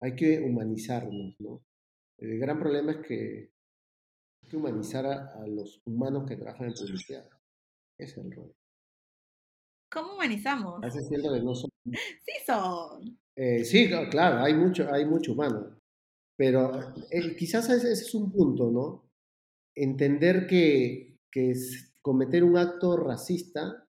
[0.00, 1.64] hay que humanizarnos, ¿no?
[2.18, 3.52] El gran problema es que
[4.42, 7.28] hay que humanizar a, a los humanos que trabajan en publicidad.
[7.98, 8.54] Ese es el rol.
[9.90, 10.82] ¿Cómo humanizamos?
[10.82, 11.70] A veces siento que no son
[12.24, 13.18] Sí son.
[13.36, 15.78] Eh, sí, cl- claro, hay mucho, hay mucho humano.
[16.36, 19.10] Pero eh, quizás ese, ese es un punto, ¿no?
[19.76, 23.88] Entender que, que es- cometer un acto racista,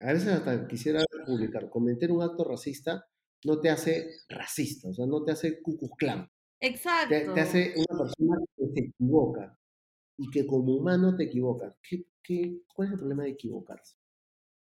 [0.00, 3.06] a veces hasta quisiera publicar, cometer un acto racista
[3.44, 5.60] no te hace racista, o sea, no te hace
[5.98, 6.28] Klan,
[6.60, 7.14] Exacto.
[7.14, 9.58] te, te hace una persona que se equivoca
[10.18, 11.76] y que como humano te equivocas.
[11.82, 13.96] ¿Qué, qué, cuál es el problema de equivocarse?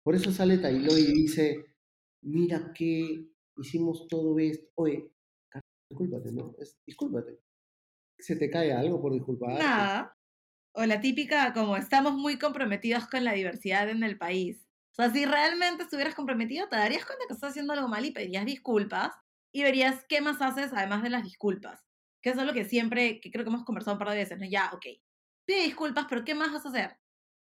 [0.04, 1.66] Por eso sale Taylor y dice,
[2.24, 4.68] mira que hicimos todo esto.
[4.76, 5.12] Oye,
[5.90, 6.56] discúlpate, ¿no?
[6.60, 7.40] Es- discúlpate.
[8.20, 9.60] ¿Se te cae algo por disculpar?
[9.60, 10.16] Nada.
[10.80, 14.68] O la típica, como estamos muy comprometidos con la diversidad en el país.
[14.92, 18.12] O sea, si realmente estuvieras comprometido, te darías cuenta que estás haciendo algo mal y
[18.12, 19.12] pedirías disculpas
[19.52, 21.84] y verías qué más haces además de las disculpas.
[22.22, 24.38] Que eso es lo que siempre, que creo que hemos conversado un par de veces,
[24.38, 24.46] ¿no?
[24.46, 24.86] Ya, ok.
[25.48, 27.00] Pide disculpas, pero ¿qué más vas a hacer?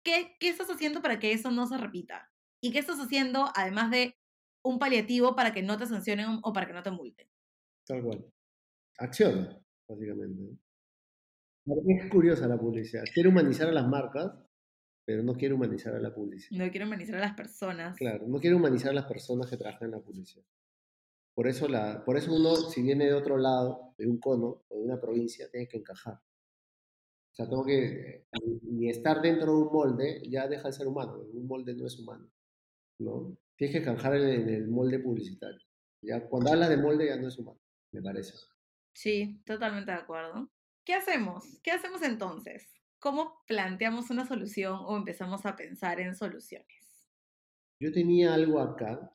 [0.03, 2.29] ¿Qué, ¿Qué estás haciendo para que eso no se repita?
[2.61, 4.17] ¿Y qué estás haciendo además de
[4.61, 7.29] un paliativo para que no te sancionen o para que no te multen?
[7.87, 8.25] Tal cual.
[8.97, 10.57] Acción, básicamente.
[11.71, 11.75] ¿No?
[11.75, 13.03] Para mí Es curiosa la publicidad.
[13.13, 14.31] Quiere humanizar a las marcas,
[15.05, 16.63] pero no quiere humanizar a la publicidad.
[16.63, 17.97] No quiero humanizar a las personas.
[17.97, 20.45] Claro, no quiere humanizar a las personas que trabajan en la publicidad.
[21.33, 24.77] Por eso, la, por eso uno, si viene de otro lado, de un cono o
[24.77, 26.15] de una provincia, tiene que encajar.
[26.15, 28.27] O sea, tengo que,
[28.63, 31.17] ni estar dentro de un molde, ya deja de ser humano.
[31.33, 32.29] Un molde no es humano.
[32.99, 33.37] ¿no?
[33.55, 35.59] Tienes que encajar en, en el molde publicitario.
[36.03, 37.59] Ya, cuando hablas de molde ya no es humano,
[37.93, 38.33] me parece.
[38.93, 40.49] Sí, totalmente de acuerdo.
[40.83, 41.59] ¿Qué hacemos?
[41.61, 42.67] ¿Qué hacemos entonces?
[42.99, 47.07] ¿Cómo planteamos una solución o empezamos a pensar en soluciones?
[47.79, 49.11] Yo tenía algo acá,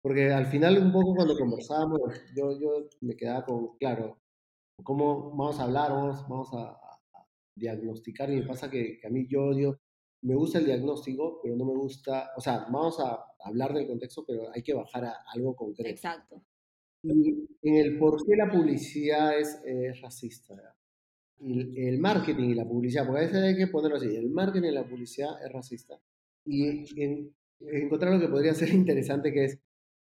[0.00, 2.00] porque al final un poco cuando conversábamos,
[2.36, 4.20] yo, yo me quedaba con, claro,
[4.82, 6.78] cómo vamos a hablar, vamos, vamos a,
[7.54, 9.78] diagnosticar y me pasa que, a mí yo odio,
[10.22, 14.24] me gusta el diagnóstico, pero no me gusta, o sea, vamos a hablar del contexto,
[14.26, 15.90] pero hay que bajar a algo concreto.
[15.90, 16.42] Exacto.
[17.02, 19.60] Y en el por qué la publicidad es,
[20.00, 20.54] racista.
[21.40, 24.68] Y el marketing y la publicidad, porque a veces hay que ponerlo así, el marketing
[24.68, 26.00] y la publicidad es racista.
[26.46, 26.84] Y
[27.60, 29.58] encontrar lo que podría ser interesante, que es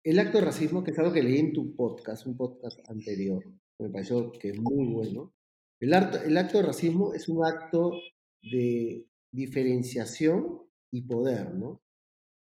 [0.05, 3.43] el acto de racismo, que es algo que leí en tu podcast, un podcast anterior,
[3.78, 5.32] me pareció que es muy bueno.
[5.80, 7.93] El el acto de racismo es un acto
[8.43, 10.62] de diferenciación
[10.93, 11.82] y poder, ¿no?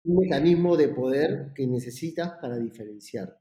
[0.04, 3.40] Un mecanismo de poder que necesitas para diferenciar.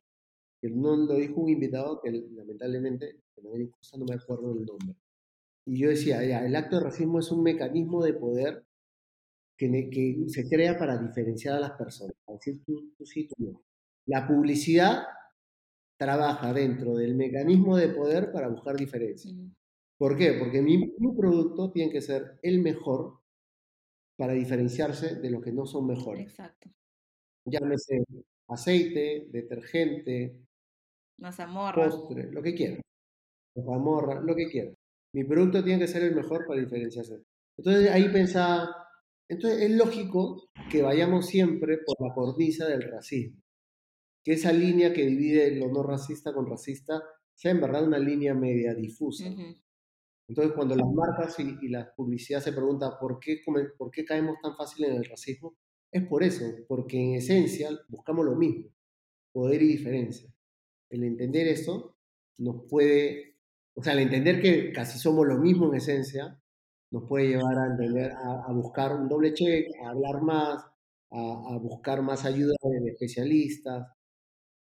[0.65, 4.95] Que no lo dijo un invitado que lamentablemente, no me acuerdo del nombre.
[5.67, 8.65] Y yo decía, ya, el acto de racismo es un mecanismo de poder
[9.57, 12.15] que, que se crea para diferenciar a las personas.
[12.27, 13.61] decir, tú, tú sí, tú no.
[14.07, 15.03] La publicidad
[15.97, 19.35] trabaja dentro del mecanismo de poder para buscar diferencias.
[19.97, 20.33] ¿Por qué?
[20.33, 23.19] Porque mi, producto tiene que ser el mejor
[24.17, 26.27] para diferenciarse de los que no son mejores.
[26.27, 26.69] Exacto.
[27.45, 28.03] Llámese
[28.47, 30.44] aceite, detergente,
[31.17, 32.81] mazamorra, postre, lo que quiera.
[33.55, 34.71] Mazamorra, lo que quiera.
[35.13, 37.23] Mi producto tiene que ser el mejor para diferenciarse.
[37.57, 38.69] Entonces ahí pensaba,
[39.29, 43.45] entonces es lógico que vayamos siempre por la cornisa del racismo
[44.25, 47.01] que esa línea que divide lo no racista con racista
[47.35, 49.25] sea en verdad una línea media difusa.
[50.27, 53.41] Entonces, cuando las marcas y, la publicidad se preguntan por qué,
[53.77, 55.55] por qué caemos tan fácil en el racismo,
[55.91, 58.71] es por eso, porque en esencia buscamos lo mismo,
[59.31, 60.27] poder y diferencia.
[60.89, 61.97] El entender eso
[62.37, 63.37] nos puede,
[63.73, 66.39] o sea, el entender que casi somos lo mismo en esencia,
[66.91, 70.63] nos puede llevar a, entender, a, buscar un doble check, a hablar más,
[71.11, 73.87] a, a buscar más ayuda de especialistas,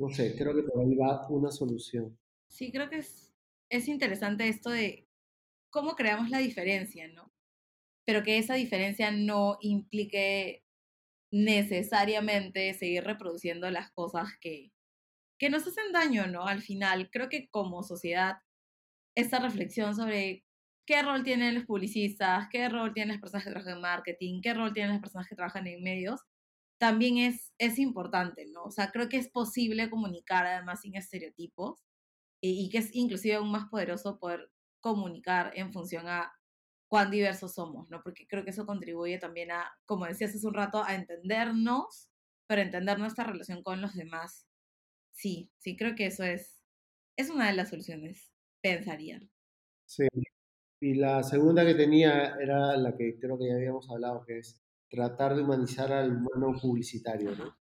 [0.02, 2.18] no sé, creo que por ahí va una solución.
[2.48, 3.36] Sí, creo que es,
[3.70, 5.08] es interesante esto de
[5.70, 7.32] cómo creamos la diferencia, ¿no?
[8.04, 10.64] Pero que esa diferencia no implique
[11.32, 14.72] necesariamente seguir reproduciendo las cosas que,
[15.42, 16.46] que nos hacen daño, ¿no?
[16.46, 18.38] Al final, creo que como sociedad,
[19.16, 20.46] esta reflexión sobre
[20.86, 24.54] qué rol tienen los publicistas, qué rol tienen las personas que trabajan en marketing, qué
[24.54, 26.22] rol tienen las personas que trabajan en medios,
[26.78, 28.66] también es, es importante, ¿no?
[28.66, 31.82] O sea, creo que es posible comunicar además sin estereotipos
[32.40, 36.32] y, que es inclusive aún más poderoso poder comunicar en función a
[36.88, 38.04] cuán diversos somos, ¿no?
[38.04, 42.10] Porque creo que eso contribuye también a, como decías hace un rato, a entendernos,
[42.46, 44.51] pero entender nuestra relación con los demás.
[45.12, 46.64] Sí, sí, creo que eso es,
[47.18, 48.32] es una de las soluciones,
[48.62, 49.22] pensaría.
[49.86, 50.08] Sí,
[50.82, 54.60] y la segunda que tenía era la que creo que ya habíamos hablado, que es
[54.90, 57.56] tratar de humanizar al humano publicitario, ¿no?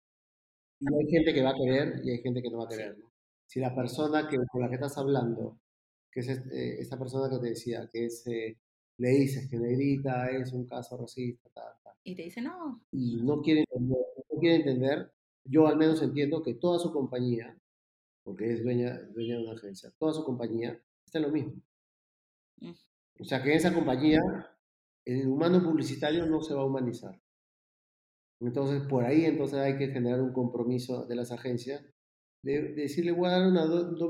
[0.79, 2.97] Y hay gente que va a querer y hay gente que no va a querer,
[2.97, 3.11] ¿no?
[3.45, 5.59] Si la persona que, con la que estás hablando,
[6.11, 8.57] que es eh, esta persona que te decía, que es, eh,
[8.97, 11.95] le dices que Negrita es un caso racista, tal, tal.
[12.03, 12.85] Y te dice no.
[12.91, 15.11] Y no quiere entender, no quiere entender,
[15.45, 17.57] yo al menos entiendo que toda su compañía,
[18.23, 21.53] porque es dueña, dueña de una agencia, toda su compañía está en lo mismo.
[22.61, 22.71] Mm.
[23.19, 24.21] O sea que en esa compañía
[25.05, 27.19] el humano publicitario no se va a humanizar.
[28.41, 31.83] Entonces, por ahí entonces hay que generar un compromiso de las agencias
[32.41, 33.65] de, decirle, voy a dar una,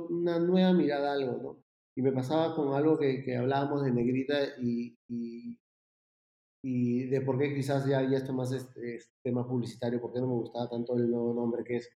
[0.10, 1.64] una, nueva mirada a algo, ¿no?
[1.96, 5.58] Y me pasaba con algo que, que hablábamos de Negrita y, y,
[6.62, 8.68] y, de por qué quizás ya, ya esto más es,
[9.24, 11.90] tema publicitario, por qué no me gustaba tanto el nuevo nombre, que es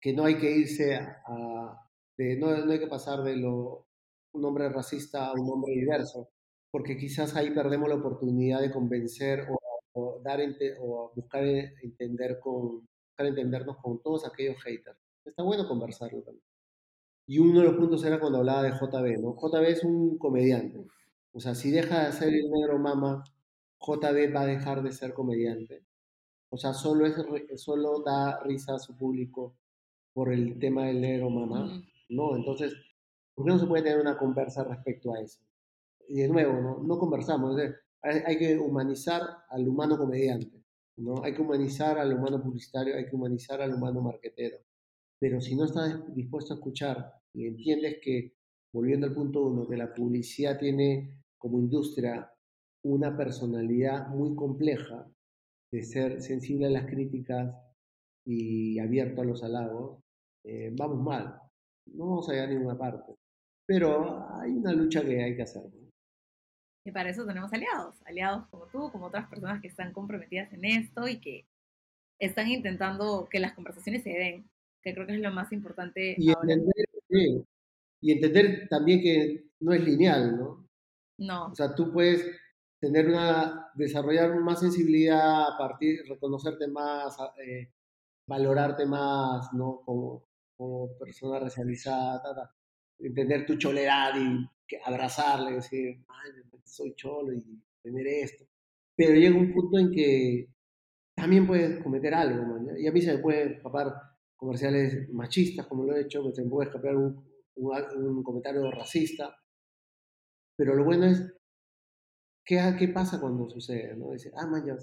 [0.00, 3.86] que no hay que irse a, de, no, no hay que pasar de lo,
[4.32, 6.30] un nombre racista a un nombre diverso,
[6.70, 9.46] porque quizás ahí perdemos la oportunidad de convencer
[9.94, 10.40] o, dar
[10.80, 14.98] o buscar entender con buscar entendernos con todos aquellos haters.
[15.24, 16.44] Está bueno conversarlo también.
[17.26, 19.36] Y uno de los puntos era cuando hablaba de JB, ¿no?
[19.36, 20.86] JB es un comediante.
[21.32, 23.24] O sea, si deja de ser el negro mama,
[23.84, 25.84] JB va a dejar de ser comediante.
[26.50, 27.14] O sea, solo, es,
[27.60, 29.56] solo da risa a su público
[30.12, 32.36] por el tema del negro mama, ¿no?
[32.36, 32.74] Entonces,
[33.34, 35.40] ¿por qué no se puede tener una conversa respecto a eso?
[36.08, 37.56] y de nuevo, no, no conversamos.
[38.02, 40.62] hay, que humanizar al humano comediante,
[40.96, 41.22] ¿no?
[41.22, 44.58] Hay que humanizar al humano publicitario, hay que humanizar al humano marquetero.
[45.18, 48.34] Pero si no estás dispuesto a escuchar y entiendes que,
[48.72, 52.31] volviendo al punto uno, que la publicidad tiene como industria
[52.84, 55.06] una personalidad muy compleja
[55.72, 57.54] de ser sensible a las críticas
[58.26, 60.00] y abierto a los halagos,
[60.44, 61.40] eh, vamos mal.
[61.86, 63.14] No vamos a llegar a ninguna parte.
[63.66, 65.62] pero hay una lucha que hay que hacer.
[66.84, 70.64] Y para eso tenemos aliados, aliados como tú, como otras personas que están comprometidas en
[70.64, 71.46] esto y que
[72.20, 74.50] están intentando que las conversaciones se den,
[74.82, 76.16] que creo que es lo más importante.
[76.18, 77.44] Y, Entender,
[78.00, 80.66] y entender también que no es lineal, ¿no?
[81.18, 81.46] No.
[81.46, 82.26] O sea, tú puedes
[82.82, 87.70] tener una, desarrollar más sensibilidad a partir, reconocerte más, eh,
[88.26, 89.82] valorarte más, ¿no?
[89.84, 90.26] Como,
[90.98, 92.52] persona racializada,
[92.98, 96.30] entender tu choledad y abrazarle, decir, ay,
[96.64, 97.42] soy cholo y
[97.82, 98.44] tener esto.
[98.96, 100.48] Pero llega un punto en que
[101.14, 103.92] también puedes cometer algo, y a mí se me puede escapar
[104.36, 107.24] comerciales machistas, como lo he hecho, me puede escapar un,
[107.56, 109.36] un, comentario racista,
[110.56, 111.32] pero lo bueno es,
[112.44, 113.96] ¿qué, qué pasa cuando sucede?
[113.96, 114.12] ¿no?
[114.12, 114.76] Dice, ah, man, ya,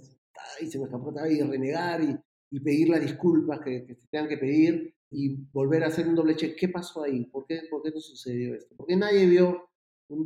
[0.61, 2.17] y se me escapó, y renegar y,
[2.51, 6.15] y pedir las disculpas que, que, se tengan que pedir y volver a hacer un
[6.15, 6.57] doble check.
[6.57, 7.25] ¿Qué pasó ahí?
[7.25, 8.75] ¿Por qué, por qué no sucedió esto?
[8.75, 9.69] ¿Por qué nadie vio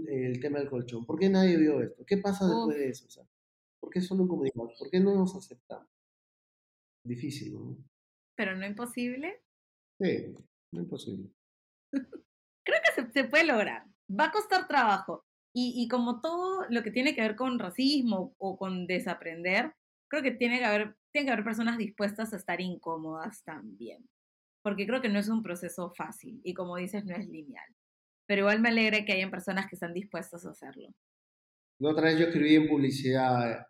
[0.07, 1.05] el tema del colchón?
[1.05, 2.03] ¿Por qué nadie vio esto?
[2.05, 3.07] ¿Qué pasa después de eso?
[3.07, 3.23] O sea,
[3.83, 4.71] ¿Por qué solo un comunicado?
[4.79, 5.89] ¿Por qué no nos aceptamos?
[7.03, 7.77] Difícil, ¿no?
[8.33, 9.43] Pero no imposible.
[9.99, 10.33] Sí,
[10.71, 11.29] no imposible.
[11.91, 13.85] Creo que se, se, puede lograr.
[14.09, 15.25] Va a costar trabajo.
[15.55, 19.73] Y, como todo lo que tiene que ver con racismo o con desaprender,
[20.09, 24.09] creo que tiene que haber, tiene que haber personas dispuestas a estar incómodas también.
[24.63, 27.67] Porque creo que no es un proceso fácil y como dices, no es lineal.
[28.25, 30.89] Pero igual me alegra que hayan personas que están dispuestas a hacerlo.
[31.79, 33.67] La otra vez yo escribí en publicidad,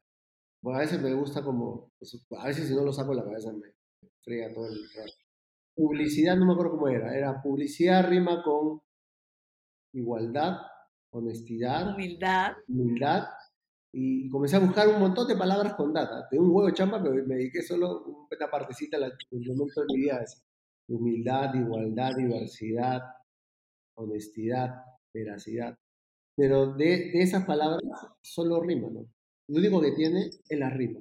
[0.61, 3.25] bueno, a veces me gusta como, pues, a veces si no lo saco en la
[3.25, 3.73] cabeza me
[4.21, 5.13] frega todo el rato.
[5.75, 8.81] Publicidad, no me acuerdo cómo era, era publicidad rima con
[9.93, 10.57] igualdad,
[11.13, 13.23] honestidad, humildad, humildad
[13.93, 16.27] y comencé a buscar un montón de palabras con data.
[16.29, 19.13] Tengo un huevo de chamba, pero me dediqué solo una partecita el
[19.45, 20.25] momento de mi vida.
[20.87, 23.01] Humildad, igualdad, diversidad,
[23.95, 24.83] honestidad,
[25.13, 25.77] veracidad.
[26.35, 27.81] Pero de, de esas palabras
[28.21, 29.05] solo rima, ¿no?
[29.47, 30.99] Lo único que tiene es la rima.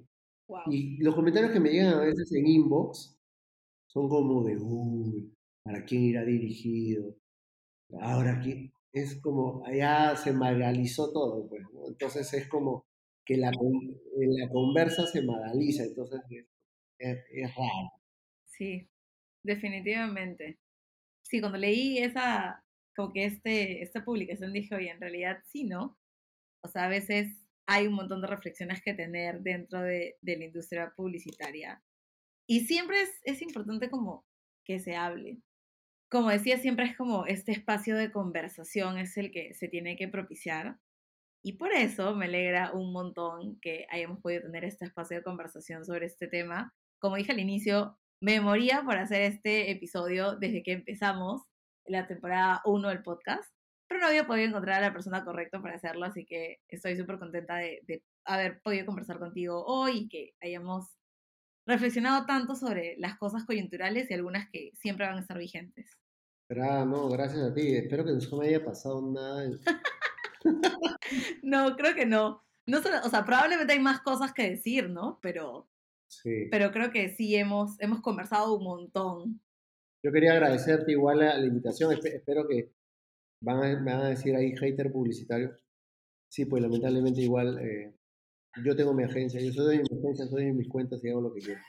[0.67, 3.17] Y los comentarios que me llegan a veces en inbox
[3.87, 5.33] son como de, uy,
[5.65, 7.17] ¿para quién irá dirigido?
[8.01, 11.89] Ahora, aquí es como, allá se magalizó todo, pues, ¿no?
[11.89, 12.85] Entonces es como
[13.25, 16.21] que la, la conversa se magaliza, entonces
[16.99, 17.91] es, es raro.
[18.45, 18.89] Sí,
[19.43, 20.59] definitivamente.
[21.23, 22.65] Sí, cuando leí esa,
[22.95, 25.99] como que este, esta publicación dije, oye, en realidad sí, ¿no?
[26.65, 27.29] O sea, a veces
[27.67, 31.83] hay un montón de reflexiones que tener dentro de, de la industria publicitaria.
[32.47, 34.27] Y siempre es, es importante como
[34.65, 35.41] que se hable.
[36.13, 40.09] Como decía, siempre es como este espacio de conversación es el que se tiene que
[40.09, 40.77] propiciar.
[41.43, 45.87] Y por eso me alegra un montón que hayamos podido tener este espacio de conversación
[45.87, 46.75] sobre este tema.
[46.99, 51.45] Como dije al inicio, me moría por hacer este episodio desde que empezamos
[51.87, 53.51] la temporada 1 del podcast,
[53.89, 57.19] pero no había podido encontrar a la persona correcta para hacerlo, así que estoy súper
[57.19, 60.95] contenta de, de, haber podido conversar contigo hoy y que hayamos
[61.67, 66.02] reflexionado tanto sobre las cosas coyunturales y algunas que siempre van a estar vigentes.
[66.49, 67.75] Pero, no, gracias a ti.
[67.77, 69.51] Espero que no me haya pasado nada.
[71.43, 72.43] no, creo que no.
[72.67, 75.19] no o sea, probablemente hay más cosas que decir, ¿no?
[75.23, 75.69] Pero,
[76.09, 76.49] sí.
[76.51, 79.41] pero creo que sí hemos, hemos conversado un montón.
[80.05, 81.93] Yo quería agradecerte igual la, la invitación.
[81.93, 82.73] Espero que
[83.41, 85.55] van a, me van a decir ahí hater publicitario.
[86.29, 87.95] Sí, pues lamentablemente igual eh,
[88.65, 91.21] yo tengo mi agencia, yo soy de mi agencia, soy de mis cuentas y hago
[91.21, 91.61] lo que quiero.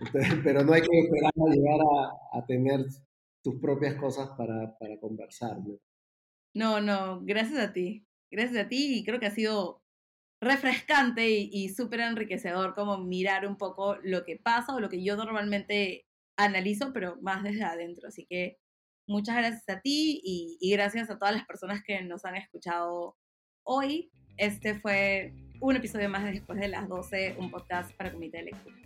[0.44, 2.86] pero no hay que esperar a llegar a, a tener
[3.42, 5.58] tus propias cosas para, para conversar.
[5.58, 5.78] ¿no?
[6.54, 8.06] no, no, gracias a ti.
[8.30, 9.82] Gracias a ti y creo que ha sido
[10.40, 15.04] refrescante y, y súper enriquecedor como mirar un poco lo que pasa o lo que
[15.04, 18.08] yo normalmente analizo, pero más desde adentro.
[18.08, 18.58] Así que
[19.06, 23.16] muchas gracias a ti y, y, gracias a todas las personas que nos han escuchado
[23.64, 24.10] hoy.
[24.36, 28.44] Este fue un episodio más de Después de las 12, un podcast para Comité de
[28.44, 28.76] Lectura.